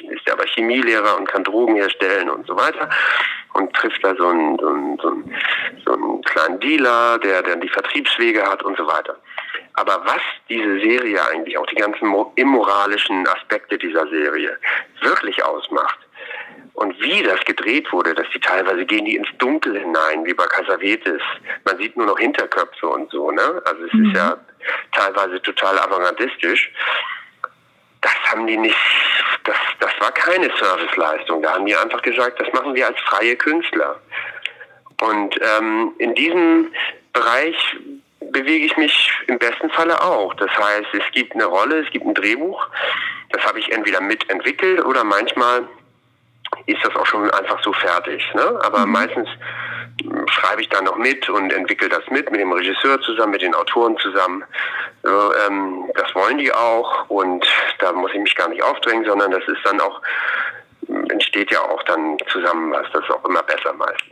[0.09, 2.89] ist er aber Chemielehrer und kann Drogen herstellen und so weiter
[3.53, 5.35] und trifft da so einen, so einen, so einen,
[5.85, 9.15] so einen kleinen Dealer, der dann die Vertriebswege hat und so weiter.
[9.73, 14.57] Aber was diese Serie eigentlich, auch die ganzen mo- immoralischen Aspekte dieser Serie
[15.01, 15.97] wirklich ausmacht,
[16.73, 20.45] Und wie das gedreht wurde, dass die teilweise gehen die ins Dunkel hinein, wie bei
[20.45, 21.21] Casavetes.
[21.65, 23.61] Man sieht nur noch Hinterköpfe und so, ne?
[23.65, 24.07] Also es mhm.
[24.07, 24.37] ist ja
[24.93, 26.71] teilweise total avantgardistisch.
[28.01, 28.77] Das haben die nicht,
[29.43, 31.43] das, das war keine Serviceleistung.
[31.43, 33.99] Da haben die einfach gesagt, das machen wir als freie Künstler.
[35.01, 36.73] Und ähm, in diesem
[37.13, 37.77] Bereich
[38.31, 40.33] bewege ich mich im besten Falle auch.
[40.35, 42.65] Das heißt, es gibt eine Rolle, es gibt ein Drehbuch.
[43.29, 45.67] Das habe ich entweder mitentwickelt oder manchmal
[46.65, 48.23] ist das auch schon einfach so fertig.
[48.33, 48.59] Ne?
[48.63, 48.91] Aber mhm.
[48.91, 49.29] meistens
[50.29, 53.53] schreibe ich da noch mit und entwickle das mit, mit dem Regisseur zusammen, mit den
[53.53, 54.43] Autoren zusammen.
[55.03, 57.45] So, ähm, das wollen die auch und
[57.79, 60.01] da muss ich mich gar nicht aufdrängen, sondern das ist dann auch,
[61.09, 62.87] entsteht ja auch dann zusammen was.
[62.93, 64.10] Das ist auch immer besser meistens.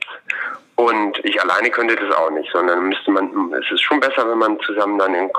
[0.76, 4.38] Und ich alleine könnte das auch nicht, sondern müsste man, es ist schon besser, wenn
[4.38, 5.30] man zusammen dann in,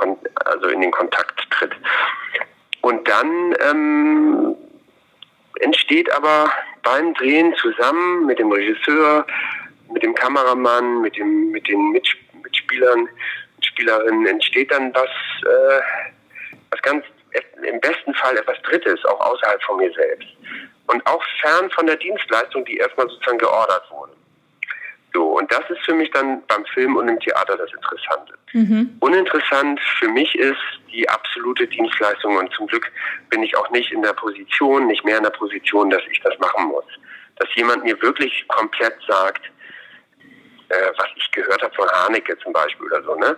[0.44, 1.72] also in den Kontakt tritt.
[2.82, 4.54] Und dann ähm,
[5.60, 6.50] entsteht aber
[6.82, 9.26] beim Drehen zusammen mit dem Regisseur,
[9.90, 13.08] mit dem Kameramann, mit, dem, mit den Mitspielern,
[13.56, 15.10] Mitspielerinnen entsteht dann was,
[15.42, 15.80] äh,
[16.70, 17.04] was ganz,
[17.62, 20.28] im besten Fall etwas Drittes, auch außerhalb von mir selbst.
[20.86, 24.12] Und auch fern von der Dienstleistung, die erstmal sozusagen geordert wurde.
[25.12, 28.34] So, und das ist für mich dann beim Film und im Theater das Interessante.
[28.52, 28.96] Mhm.
[29.00, 30.60] Uninteressant für mich ist
[30.92, 32.90] die absolute Dienstleistung und zum Glück
[33.28, 36.38] bin ich auch nicht in der Position, nicht mehr in der Position, dass ich das
[36.38, 36.84] machen muss.
[37.36, 39.44] Dass jemand mir wirklich komplett sagt,
[40.68, 43.36] äh, was ich gehört habe von Haneke zum Beispiel oder so, ne?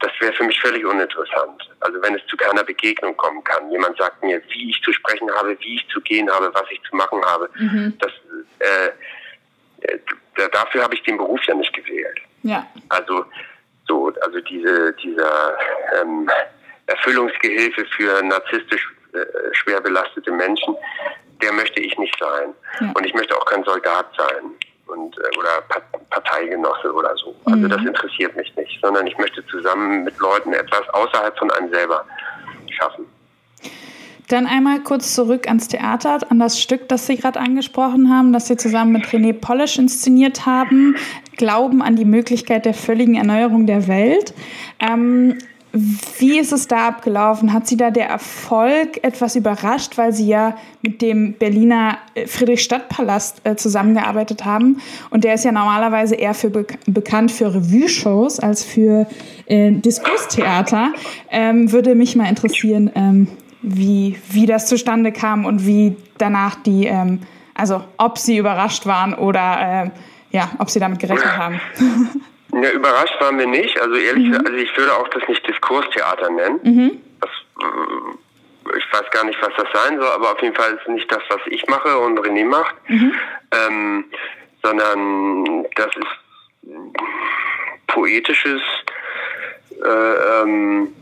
[0.00, 1.70] Das wäre für mich völlig uninteressant.
[1.80, 3.70] Also wenn es zu keiner Begegnung kommen kann.
[3.70, 6.82] Jemand sagt mir, wie ich zu sprechen habe, wie ich zu gehen habe, was ich
[6.82, 7.48] zu machen habe.
[7.54, 7.96] Mhm.
[8.00, 8.10] Das
[8.58, 8.90] äh,
[10.52, 12.20] dafür habe ich den Beruf ja nicht gewählt.
[12.42, 12.66] Ja.
[12.88, 13.24] Also
[13.86, 15.58] so, also diese, dieser
[16.00, 16.28] ähm,
[16.86, 19.18] Erfüllungsgehilfe für narzisstisch äh,
[19.52, 20.76] schwer belastete Menschen,
[21.42, 22.54] der möchte ich nicht sein.
[22.80, 22.92] Ja.
[22.94, 24.50] Und ich möchte auch kein Soldat sein
[24.86, 25.62] und äh, oder
[26.10, 27.34] Parteigenosse oder so.
[27.44, 27.68] Also mhm.
[27.68, 32.04] das interessiert mich nicht, sondern ich möchte zusammen mit Leuten etwas außerhalb von einem selber
[32.70, 33.06] schaffen.
[34.28, 38.46] Dann einmal kurz zurück ans Theater, an das Stück, das Sie gerade angesprochen haben, das
[38.46, 40.96] Sie zusammen mit René Polish inszeniert haben.
[41.36, 44.32] Glauben an die Möglichkeit der völligen Erneuerung der Welt.
[44.80, 45.38] Ähm,
[46.18, 47.52] wie ist es da abgelaufen?
[47.52, 53.40] Hat Sie da der Erfolg etwas überrascht, weil Sie ja mit dem Berliner äh, Friedrichstadtpalast
[53.42, 54.80] äh, zusammengearbeitet haben?
[55.10, 59.08] Und der ist ja normalerweise eher für be bekannt für Revue-Shows als für
[59.46, 60.92] äh, Diskurstheater.
[61.28, 63.26] Ähm, würde mich mal interessieren, ähm,
[63.64, 67.20] wie, wie das zustande kam und wie danach die, ähm,
[67.54, 69.90] also ob Sie überrascht waren oder
[70.30, 71.60] äh, ja, ob Sie damit gerechnet haben.
[72.62, 73.80] Ja, überrascht waren wir nicht.
[73.80, 74.36] Also ehrlich mhm.
[74.46, 76.60] also ich würde auch das nicht Diskurstheater nennen.
[76.62, 77.00] Mhm.
[77.20, 80.88] Das, äh, ich weiß gar nicht, was das sein soll, aber auf jeden Fall ist
[80.88, 83.12] nicht das, was ich mache und René macht, mhm.
[83.50, 84.04] ähm,
[84.62, 86.74] sondern das ist
[87.88, 88.62] poetisches,
[89.84, 90.94] äh, ähm,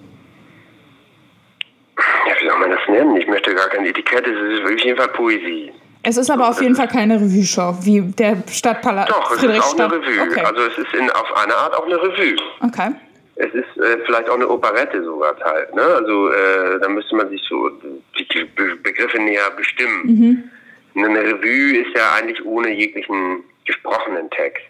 [1.99, 3.17] ja, wie soll man das nennen?
[3.17, 5.73] Ich möchte gar kein Etikett, es ist auf jeden Fall Poesie.
[6.05, 9.11] Es ist aber auf jeden Fall keine Revue-Show, wie der Stadtpalast.
[9.11, 10.21] Doch, es ist auch eine Revue.
[10.21, 10.41] Okay.
[10.45, 12.37] Also es ist in, auf eine Art auch eine Revue.
[12.61, 12.91] Okay.
[13.37, 15.75] Es ist äh, vielleicht auch eine Operette sogar halt.
[15.75, 15.83] Ne?
[15.83, 20.51] Also äh, da müsste man sich so die Be Begriffe näher bestimmen.
[20.95, 21.05] Mhm.
[21.05, 24.65] Eine Revue ist ja eigentlich ohne jeglichen gesprochenen Text.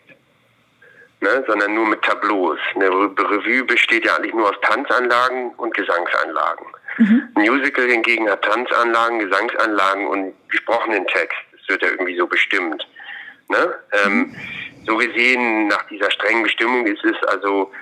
[1.21, 2.59] Ne, sondern nur mit Tableaus.
[2.75, 6.67] Eine Revue besteht ja eigentlich nur aus Tanzanlagen und Gesangsanlagen.
[6.99, 7.29] Mhm.
[7.35, 11.39] Musical hingegen hat Tanzanlagen, Gesangsanlagen und gesprochenen Text.
[11.53, 12.87] Das wird ja irgendwie so bestimmt.
[13.49, 13.75] Ne?
[14.05, 14.37] Ähm, mhm.
[14.87, 17.73] so gesehen, nach dieser strengen Bestimmung ist es also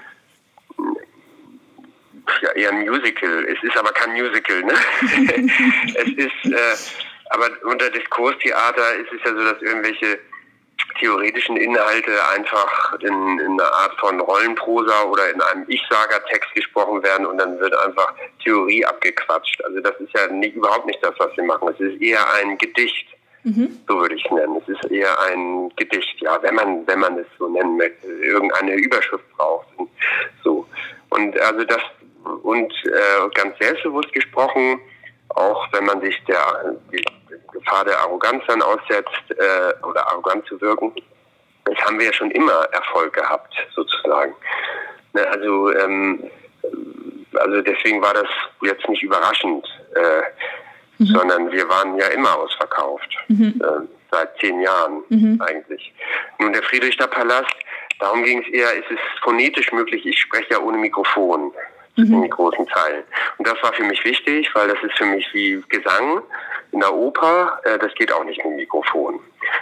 [2.43, 3.45] ja, eher ein Musical.
[3.45, 4.63] Es ist aber kein Musical.
[4.63, 4.75] Ne?
[5.95, 10.19] es ist, äh, aber unter Diskurstheater ist es ja so, dass irgendwelche
[11.01, 17.27] theoretischen Inhalte einfach in, in einer Art von Rollenprosa oder in einem Ich-Sager-Text gesprochen werden
[17.27, 19.65] und dann wird einfach Theorie abgequatscht.
[19.65, 21.69] Also das ist ja nicht, überhaupt nicht das, was wir machen.
[21.69, 23.07] Es ist eher ein Gedicht.
[23.43, 23.79] Mhm.
[23.89, 24.61] So würde ich es nennen.
[24.63, 28.75] Es ist eher ein Gedicht, ja, wenn man, wenn man es so nennen möchte, irgendeine
[28.75, 29.67] Überschrift braucht.
[30.45, 30.67] So.
[31.09, 31.81] Und also das,
[32.43, 34.79] und äh, ganz selbstbewusst gesprochen,
[35.31, 36.77] auch wenn man sich der,
[37.53, 40.93] Gefahr der Arroganz dann aussetzt äh, oder arrogant zu wirken.
[41.65, 44.35] Das haben wir ja schon immer Erfolg gehabt, sozusagen.
[45.13, 46.31] Ne, also, ähm,
[47.35, 48.29] also deswegen war das
[48.63, 50.23] jetzt nicht überraschend, äh,
[50.99, 51.07] mhm.
[51.07, 53.61] sondern wir waren ja immer ausverkauft, mhm.
[53.63, 55.41] äh, seit zehn Jahren mhm.
[55.41, 55.93] eigentlich.
[56.39, 57.55] Nun der Friedrichter Palast,
[57.99, 61.53] darum ging es eher, ist es phonetisch möglich, ich spreche ja ohne Mikrofon
[61.97, 62.23] mhm.
[62.25, 63.05] in großen Teilen.
[63.39, 66.23] Und das war für mich wichtig, weil das ist für mich wie Gesang
[66.73, 69.21] in der Oper, äh, das geht auch nicht mit Mikrofon.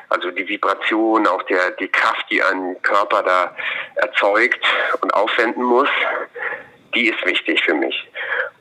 [0.09, 3.55] Also die Vibration, auch der, die Kraft, die ein Körper da
[3.97, 4.65] erzeugt
[5.01, 5.89] und aufwenden muss,
[6.95, 8.09] die ist wichtig für mich.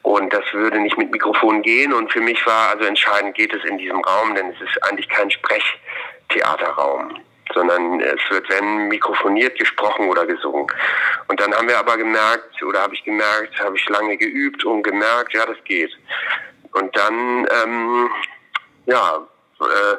[0.04, 1.94] Und das würde nicht mit Mikrofon gehen.
[1.94, 5.10] Und für mich war also entscheidend, geht es in diesem Raum, denn es ist eigentlich
[5.10, 7.22] kein Sprechtheaterraum
[7.54, 10.68] sondern es wird, wenn, mikrofoniert, gesprochen oder gesungen.
[11.28, 14.84] Und dann haben wir aber gemerkt, oder habe ich gemerkt, habe ich lange geübt und
[14.84, 15.92] gemerkt, ja, das geht.
[16.74, 18.10] Und dann, ähm,
[18.88, 19.28] ja,
[19.62, 19.98] äh,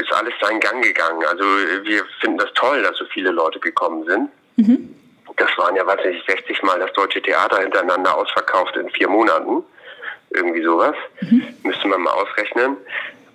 [0.00, 1.24] ist alles seinen Gang gegangen.
[1.24, 4.30] Also wir finden das toll, dass so viele Leute gekommen sind.
[4.56, 4.94] Mhm.
[5.36, 9.64] Das waren ja, weiß nicht, 60 Mal das Deutsche Theater hintereinander ausverkauft in vier Monaten.
[10.30, 10.94] Irgendwie sowas.
[11.20, 11.54] Mhm.
[11.62, 12.76] Müsste man mal ausrechnen.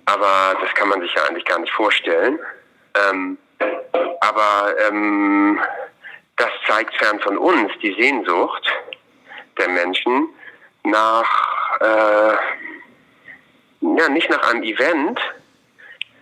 [0.06, 2.38] Aber das kann man sich ja eigentlich gar nicht vorstellen.
[2.94, 3.38] Ähm,
[4.20, 5.60] aber ähm,
[6.36, 8.66] das zeigt fern von uns die Sehnsucht
[9.58, 10.28] der Menschen
[10.84, 12.34] nach, äh,
[13.80, 15.20] ja, nicht nach einem Event,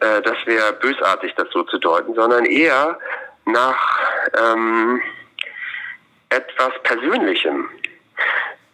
[0.00, 2.98] äh, das wäre bösartig, das so zu deuten, sondern eher
[3.46, 4.00] nach
[4.36, 5.02] ähm,
[6.28, 7.68] etwas Persönlichem.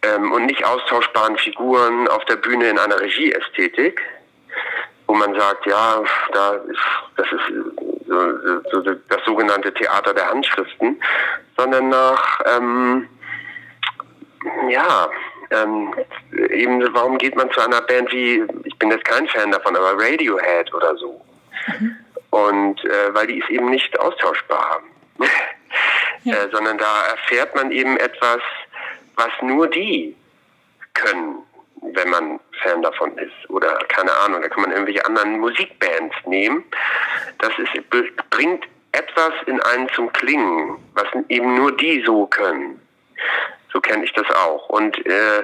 [0.01, 4.01] Ähm, und nicht austauschbaren Figuren auf der Bühne in einer Regieästhetik,
[5.07, 6.79] wo man sagt, ja, da ist,
[7.15, 11.01] das ist so, so, das sogenannte Theater der Handschriften,
[11.57, 13.09] sondern nach, ähm,
[14.69, 15.09] ja,
[15.51, 15.93] ähm,
[16.49, 19.93] eben, warum geht man zu einer Band wie, ich bin jetzt kein Fan davon, aber
[20.01, 21.21] Radiohead oder so.
[21.67, 21.95] Mhm.
[22.31, 24.81] Und äh, weil die ist eben nicht austauschbar.
[26.23, 26.35] ja.
[26.35, 28.41] äh, sondern da erfährt man eben etwas,
[29.15, 30.15] was nur die
[30.93, 31.43] können,
[31.81, 33.49] wenn man Fan davon ist.
[33.49, 36.63] Oder keine Ahnung, da kann man irgendwelche anderen Musikbands nehmen.
[37.39, 37.89] Das ist,
[38.29, 42.81] bringt etwas in einen zum Klingen, was eben nur die so können.
[43.75, 44.69] So kenne ich das auch.
[44.69, 45.43] Und äh,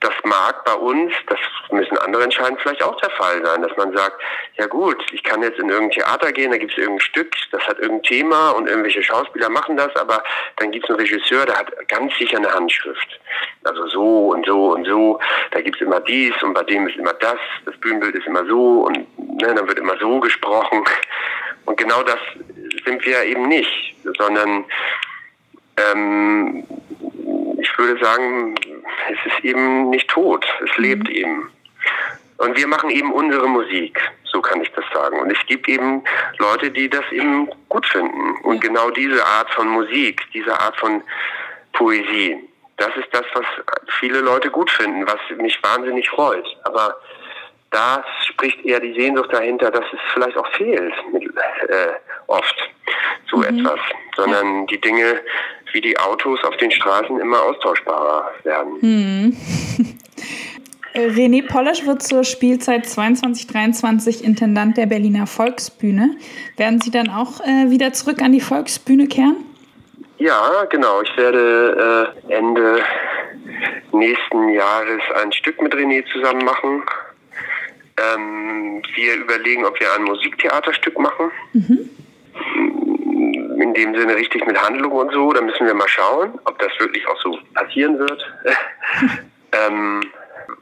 [0.00, 1.38] das mag bei uns, das
[1.70, 4.18] müssen andere entscheiden, vielleicht auch der Fall sein, dass man sagt,
[4.56, 7.60] ja gut, ich kann jetzt in irgendein Theater gehen, da gibt es irgendein Stück, das
[7.68, 10.22] hat irgendein Thema und irgendwelche Schauspieler machen das, aber
[10.56, 13.20] dann gibt es einen Regisseur, der hat ganz sicher eine Handschrift.
[13.64, 16.96] Also so und so und so, da gibt es immer dies und bei dem ist
[16.96, 20.82] immer das, das Bühnenbild ist immer so und ne, dann wird immer so gesprochen.
[21.66, 22.20] Und genau das
[22.86, 24.64] sind wir eben nicht, sondern
[25.76, 26.64] ähm,
[27.76, 28.54] ich würde sagen,
[29.10, 30.84] es ist eben nicht tot, es mhm.
[30.84, 31.50] lebt eben.
[32.38, 35.20] Und wir machen eben unsere Musik, so kann ich das sagen.
[35.20, 36.02] Und es gibt eben
[36.38, 38.36] Leute, die das eben gut finden.
[38.44, 38.68] Und ja.
[38.68, 41.02] genau diese Art von Musik, diese Art von
[41.74, 43.44] Poesie, das ist das, was
[44.00, 46.46] viele Leute gut finden, was mich wahnsinnig freut.
[46.64, 46.96] Aber
[47.70, 51.92] da spricht eher die Sehnsucht dahinter, dass es vielleicht auch fehlt, mit, äh,
[52.26, 52.56] oft
[53.30, 53.44] so mhm.
[53.44, 53.80] etwas,
[54.16, 54.66] sondern ja.
[54.66, 55.20] die Dinge
[55.72, 58.78] wie die Autos auf den Straßen immer austauschbarer werden.
[58.80, 59.36] Mhm.
[60.94, 66.16] René Polisch wird zur Spielzeit 22-23 Intendant der Berliner Volksbühne.
[66.56, 69.36] Werden Sie dann auch äh, wieder zurück an die Volksbühne kehren?
[70.18, 71.02] Ja, genau.
[71.02, 72.82] Ich werde äh, Ende
[73.92, 76.82] nächsten Jahres ein Stück mit René zusammen machen.
[77.98, 81.30] Ähm, wir überlegen, ob wir ein Musiktheaterstück machen.
[81.52, 81.90] Mhm.
[83.60, 85.32] In dem Sinne richtig mit Handlung und so.
[85.32, 88.34] Da müssen wir mal schauen, ob das wirklich auch so passieren wird.
[89.52, 90.02] ähm,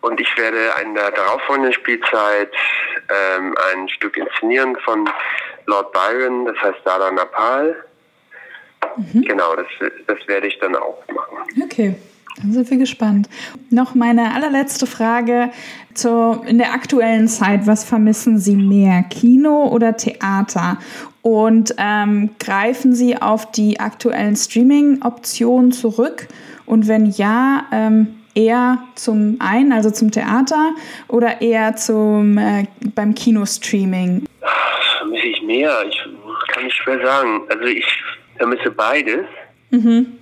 [0.01, 2.53] und ich werde in der darauffolgenden Spielzeit
[3.09, 5.09] ähm, ein Stück inszenieren von
[5.67, 7.85] Lord Byron, das heißt Dada Napal.
[8.97, 9.23] Mhm.
[9.23, 9.67] Genau, das,
[10.07, 11.39] das werde ich dann auch machen.
[11.63, 11.97] Okay.
[12.41, 13.29] Dann sind wir gespannt.
[13.71, 15.51] Noch meine allerletzte Frage
[15.95, 17.67] zu, in der aktuellen Zeit.
[17.67, 20.79] Was vermissen Sie mehr, Kino oder Theater?
[21.23, 26.29] Und ähm, greifen Sie auf die aktuellen Streaming-Optionen zurück?
[26.67, 30.73] Und wenn ja, ähm, eher zum einen, also zum Theater,
[31.09, 34.27] oder eher zum äh, beim Kinostreaming?
[34.99, 35.73] Vermisse ich mehr?
[35.89, 35.99] Ich
[36.53, 37.43] kann nicht schwer sagen.
[37.49, 37.87] Also ich
[38.37, 39.27] vermisse beides.
[39.71, 40.15] Mhm.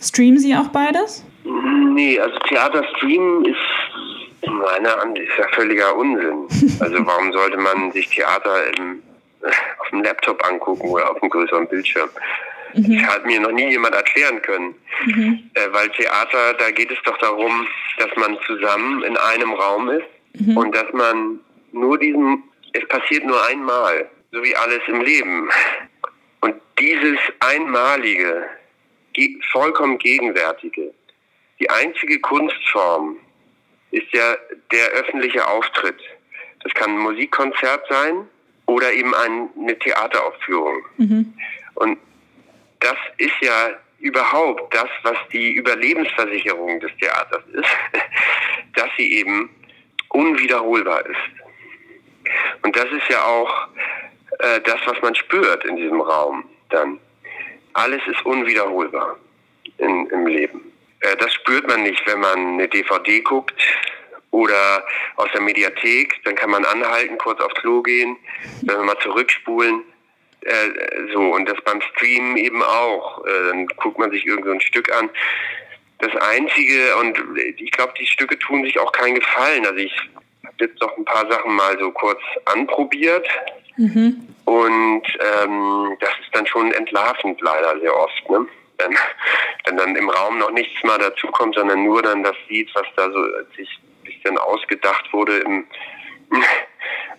[0.00, 1.24] Streamen Sie auch beides?
[1.44, 6.46] Nee, also Theaterstreamen ist meiner Ansicht ja völliger Unsinn.
[6.80, 9.02] Also warum sollte man sich Theater im,
[9.78, 12.08] auf dem Laptop angucken oder auf einem größeren Bildschirm?
[12.74, 12.98] Mhm.
[12.98, 14.74] Das hat mir noch nie jemand erklären können.
[15.06, 15.50] Mhm.
[15.54, 17.66] Äh, weil Theater, da geht es doch darum,
[17.98, 20.06] dass man zusammen in einem Raum ist
[20.40, 20.56] mhm.
[20.56, 21.40] und dass man
[21.72, 25.48] nur diesen, es passiert nur einmal, so wie alles im Leben.
[26.40, 28.48] Und dieses Einmalige,
[29.52, 30.92] vollkommen Gegenwärtige,
[31.60, 33.16] die einzige Kunstform
[33.90, 34.36] ist ja
[34.72, 36.00] der öffentliche Auftritt.
[36.62, 38.28] Das kann ein Musikkonzert sein
[38.66, 40.84] oder eben eine Theateraufführung.
[40.96, 41.34] Mhm.
[41.74, 41.98] Und
[42.80, 47.68] das ist ja überhaupt das, was die Überlebensversicherung des Theaters ist,
[48.74, 49.50] dass sie eben
[50.08, 51.16] unwiederholbar ist.
[52.62, 53.68] Und das ist ja auch
[54.40, 56.98] äh, das, was man spürt in diesem Raum dann.
[57.74, 59.16] Alles ist unwiederholbar
[59.78, 60.73] in, im Leben.
[61.04, 63.54] Äh, das spürt man nicht, wenn man eine DVD guckt
[64.30, 64.84] oder
[65.16, 66.20] aus der Mediathek.
[66.24, 68.16] Dann kann man anhalten, kurz aufs Klo gehen,
[68.62, 69.82] dann mal zurückspulen.
[70.40, 73.24] Äh, so, und das beim Streamen eben auch.
[73.24, 75.10] Äh, dann guckt man sich irgend so ein Stück an.
[75.98, 77.18] Das Einzige, und
[77.56, 79.64] ich glaube, die Stücke tun sich auch keinen Gefallen.
[79.64, 79.96] Also ich
[80.44, 83.26] habe jetzt doch ein paar Sachen mal so kurz anprobiert.
[83.76, 84.28] Mhm.
[84.44, 85.02] Und
[85.42, 88.30] ähm, das ist dann schon entlarvend leider sehr oft.
[88.30, 88.46] Ne?
[88.78, 88.96] Wenn,
[89.74, 93.10] wenn dann im Raum noch nichts mal dazukommt, sondern nur dann das Lied, was da
[93.10, 93.24] so
[93.56, 95.66] sich ein bisschen ausgedacht wurde, im,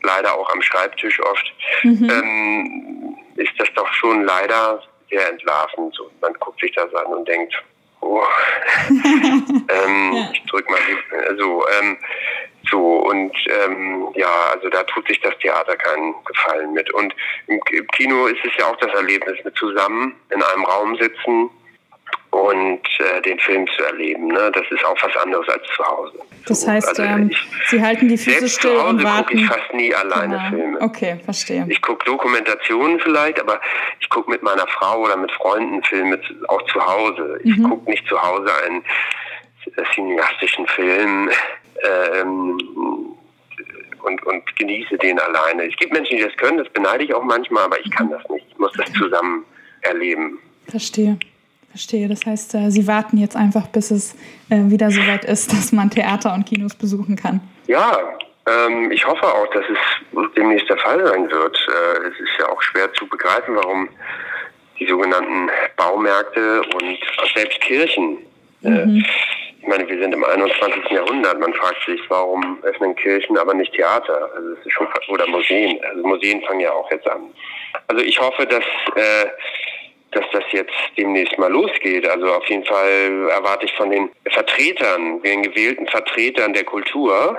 [0.03, 1.53] leider auch am Schreibtisch oft,
[1.83, 2.09] mhm.
[2.09, 5.99] ähm, ist das doch schon leider sehr entlarvend.
[5.99, 7.53] Und man guckt sich das an und denkt,
[8.01, 8.23] oh,
[8.89, 10.29] ähm, ja.
[10.33, 11.97] ich drück mal die, also, ähm,
[12.71, 16.91] so, und ähm, ja, also da tut sich das Theater keinen Gefallen mit.
[16.93, 17.13] Und
[17.47, 21.51] im, im Kino ist es ja auch das Erlebnis mit zusammen in einem Raum sitzen,
[22.45, 24.27] und äh, den Film zu erleben.
[24.27, 24.51] Ne?
[24.53, 26.19] Das ist auch was anderes als zu Hause.
[26.47, 27.31] Das heißt, also ähm,
[27.67, 29.37] Sie halten die Füße still zu Hause und warten.
[29.37, 30.49] ich fast nie alleine genau.
[30.49, 30.81] Filme.
[30.81, 31.65] Okay, verstehe.
[31.69, 33.59] Ich gucke Dokumentationen vielleicht, aber
[33.99, 37.39] ich gucke mit meiner Frau oder mit Freunden Filme auch zu Hause.
[37.43, 37.69] Ich mhm.
[37.69, 38.83] gucke nicht zu Hause einen
[39.93, 41.29] cineastischen Film.
[41.83, 42.57] Ähm,
[44.03, 45.63] und, und genieße den alleine.
[45.67, 48.21] Es gibt Menschen, die das können, das beneide ich auch manchmal, aber ich kann das
[48.29, 48.45] nicht.
[48.47, 49.45] Ich muss das zusammen
[49.81, 50.37] erleben.
[50.69, 51.17] Verstehe.
[51.75, 52.07] Verstehe.
[52.07, 54.15] Das heißt, äh, Sie warten jetzt einfach, bis es
[54.49, 57.41] äh, wieder so weit ist, dass man Theater und Kinos besuchen kann.
[57.67, 57.99] Ja,
[58.47, 61.57] ähm, ich hoffe auch, dass es demnächst der Fall sein wird.
[61.67, 63.89] Äh, es ist ja auch schwer zu begreifen, warum
[64.79, 66.97] die sogenannten Baumärkte und
[67.33, 68.19] selbst Kirchen.
[68.61, 69.05] Mhm.
[69.61, 70.91] ich meine, wir sind im 21.
[70.91, 71.39] Jahrhundert.
[71.39, 74.29] Man fragt sich, warum öffnen Kirchen, aber nicht Theater?
[74.33, 75.77] Also es ist schon oder Museen.
[75.83, 77.23] Also Museen fangen ja auch jetzt an.
[77.87, 78.63] Also ich hoffe, dass
[78.95, 79.27] äh,
[80.15, 82.07] dass das jetzt demnächst mal losgeht.
[82.07, 87.37] Also auf jeden Fall erwarte ich von den Vertretern, den gewählten Vertretern der Kultur,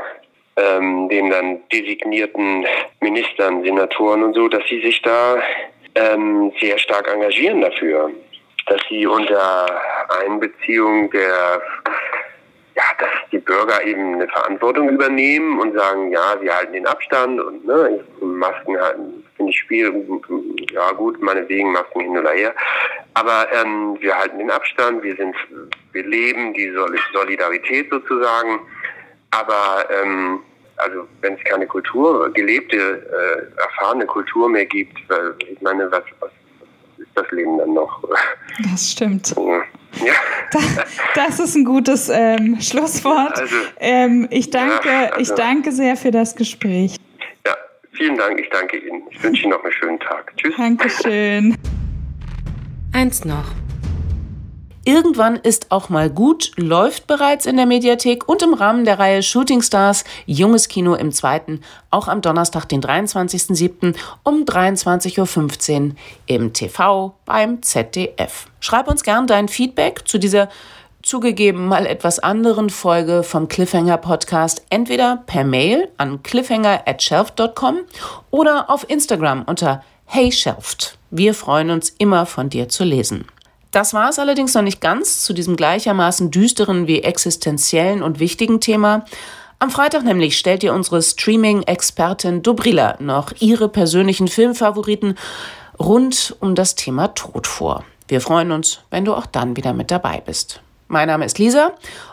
[0.57, 2.67] ähm, den dann designierten
[3.01, 5.43] Ministern, Senatoren und so, dass sie sich da
[5.95, 8.11] ähm, sehr stark engagieren dafür,
[8.67, 9.67] dass sie unter
[10.25, 11.63] Einbeziehung der
[12.77, 17.41] ja, dass die Bürger eben eine Verantwortung übernehmen und sagen, ja, sie halten den Abstand
[17.41, 19.95] und ne, Masken halten, finde ich schwierig,
[20.73, 22.55] ja gut, meinetwegen Masken hin oder her.
[23.15, 25.35] Aber ähm, wir halten den Abstand, wir sind,
[25.93, 26.73] wir leben die
[27.13, 28.61] Solidarität sozusagen.
[29.31, 30.41] Aber ähm,
[30.77, 34.99] also wenn es keine Kultur, gelebte, äh, erfahrene Kultur mehr gibt,
[35.49, 36.31] ich meine, was, was
[36.99, 38.03] ist das Leben dann noch?
[38.71, 39.35] Das stimmt.
[40.05, 40.13] Ja.
[41.15, 43.39] Das ist ein gutes ähm, Schlusswort.
[43.39, 46.97] Also, ähm, ich, danke, ja, also, ich danke sehr für das Gespräch.
[47.97, 48.39] Vielen Dank.
[48.39, 49.03] Ich danke Ihnen.
[49.11, 50.33] Ich wünsche Ihnen noch einen schönen Tag.
[50.37, 50.55] Tschüss.
[50.57, 51.57] Dankeschön.
[52.93, 53.45] Eins noch.
[54.85, 59.21] Irgendwann ist auch mal gut, läuft bereits in der Mediathek und im Rahmen der Reihe
[59.21, 63.97] Shooting Stars Junges Kino im Zweiten, auch am Donnerstag, den 23.07.
[64.23, 68.47] um 23.15 Uhr im TV beim ZDF.
[68.61, 70.51] Schreib uns gern dein Feedback zu dieser
[71.07, 77.79] zugegeben mal etwas anderen Folge vom Cliffhanger Podcast entweder per Mail an cliffhanger@shelft.com
[78.33, 80.99] oder auf Instagram unter Hey Shelft.
[81.11, 83.27] Wir freuen uns immer von dir zu lesen.
[83.71, 88.61] Das war es allerdings noch nicht ganz zu diesem gleichermaßen düsteren wie existenziellen und wichtigen
[88.61, 89.05] Thema.
[89.61, 95.17] Am Freitag nämlich stellt ihr unsere Streaming-Expertin Dobrila noch ihre persönlichen Filmfavoriten
[95.79, 97.85] rund um das Thema Tod vor.
[98.09, 100.61] Wir freuen uns, wenn du auch dann wieder mit dabei bist.
[100.89, 101.73] Mein Name ist Lisa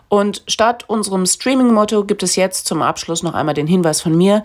[0.09, 4.43] und statt unserem Streaming-Motto gibt es jetzt zum Abschluss noch einmal den Hinweis von mir.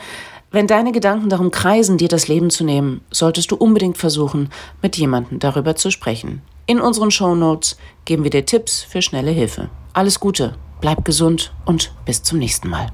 [0.51, 4.51] Wenn deine Gedanken darum kreisen, dir das Leben zu nehmen, solltest du unbedingt versuchen,
[4.83, 6.43] mit jemandem darüber zu sprechen.
[6.67, 9.71] In unseren Shownotes geben wir dir Tipps für schnelle Hilfe.
[9.95, 12.87] Alles Gute, bleib gesund und bis zum nächsten Mal.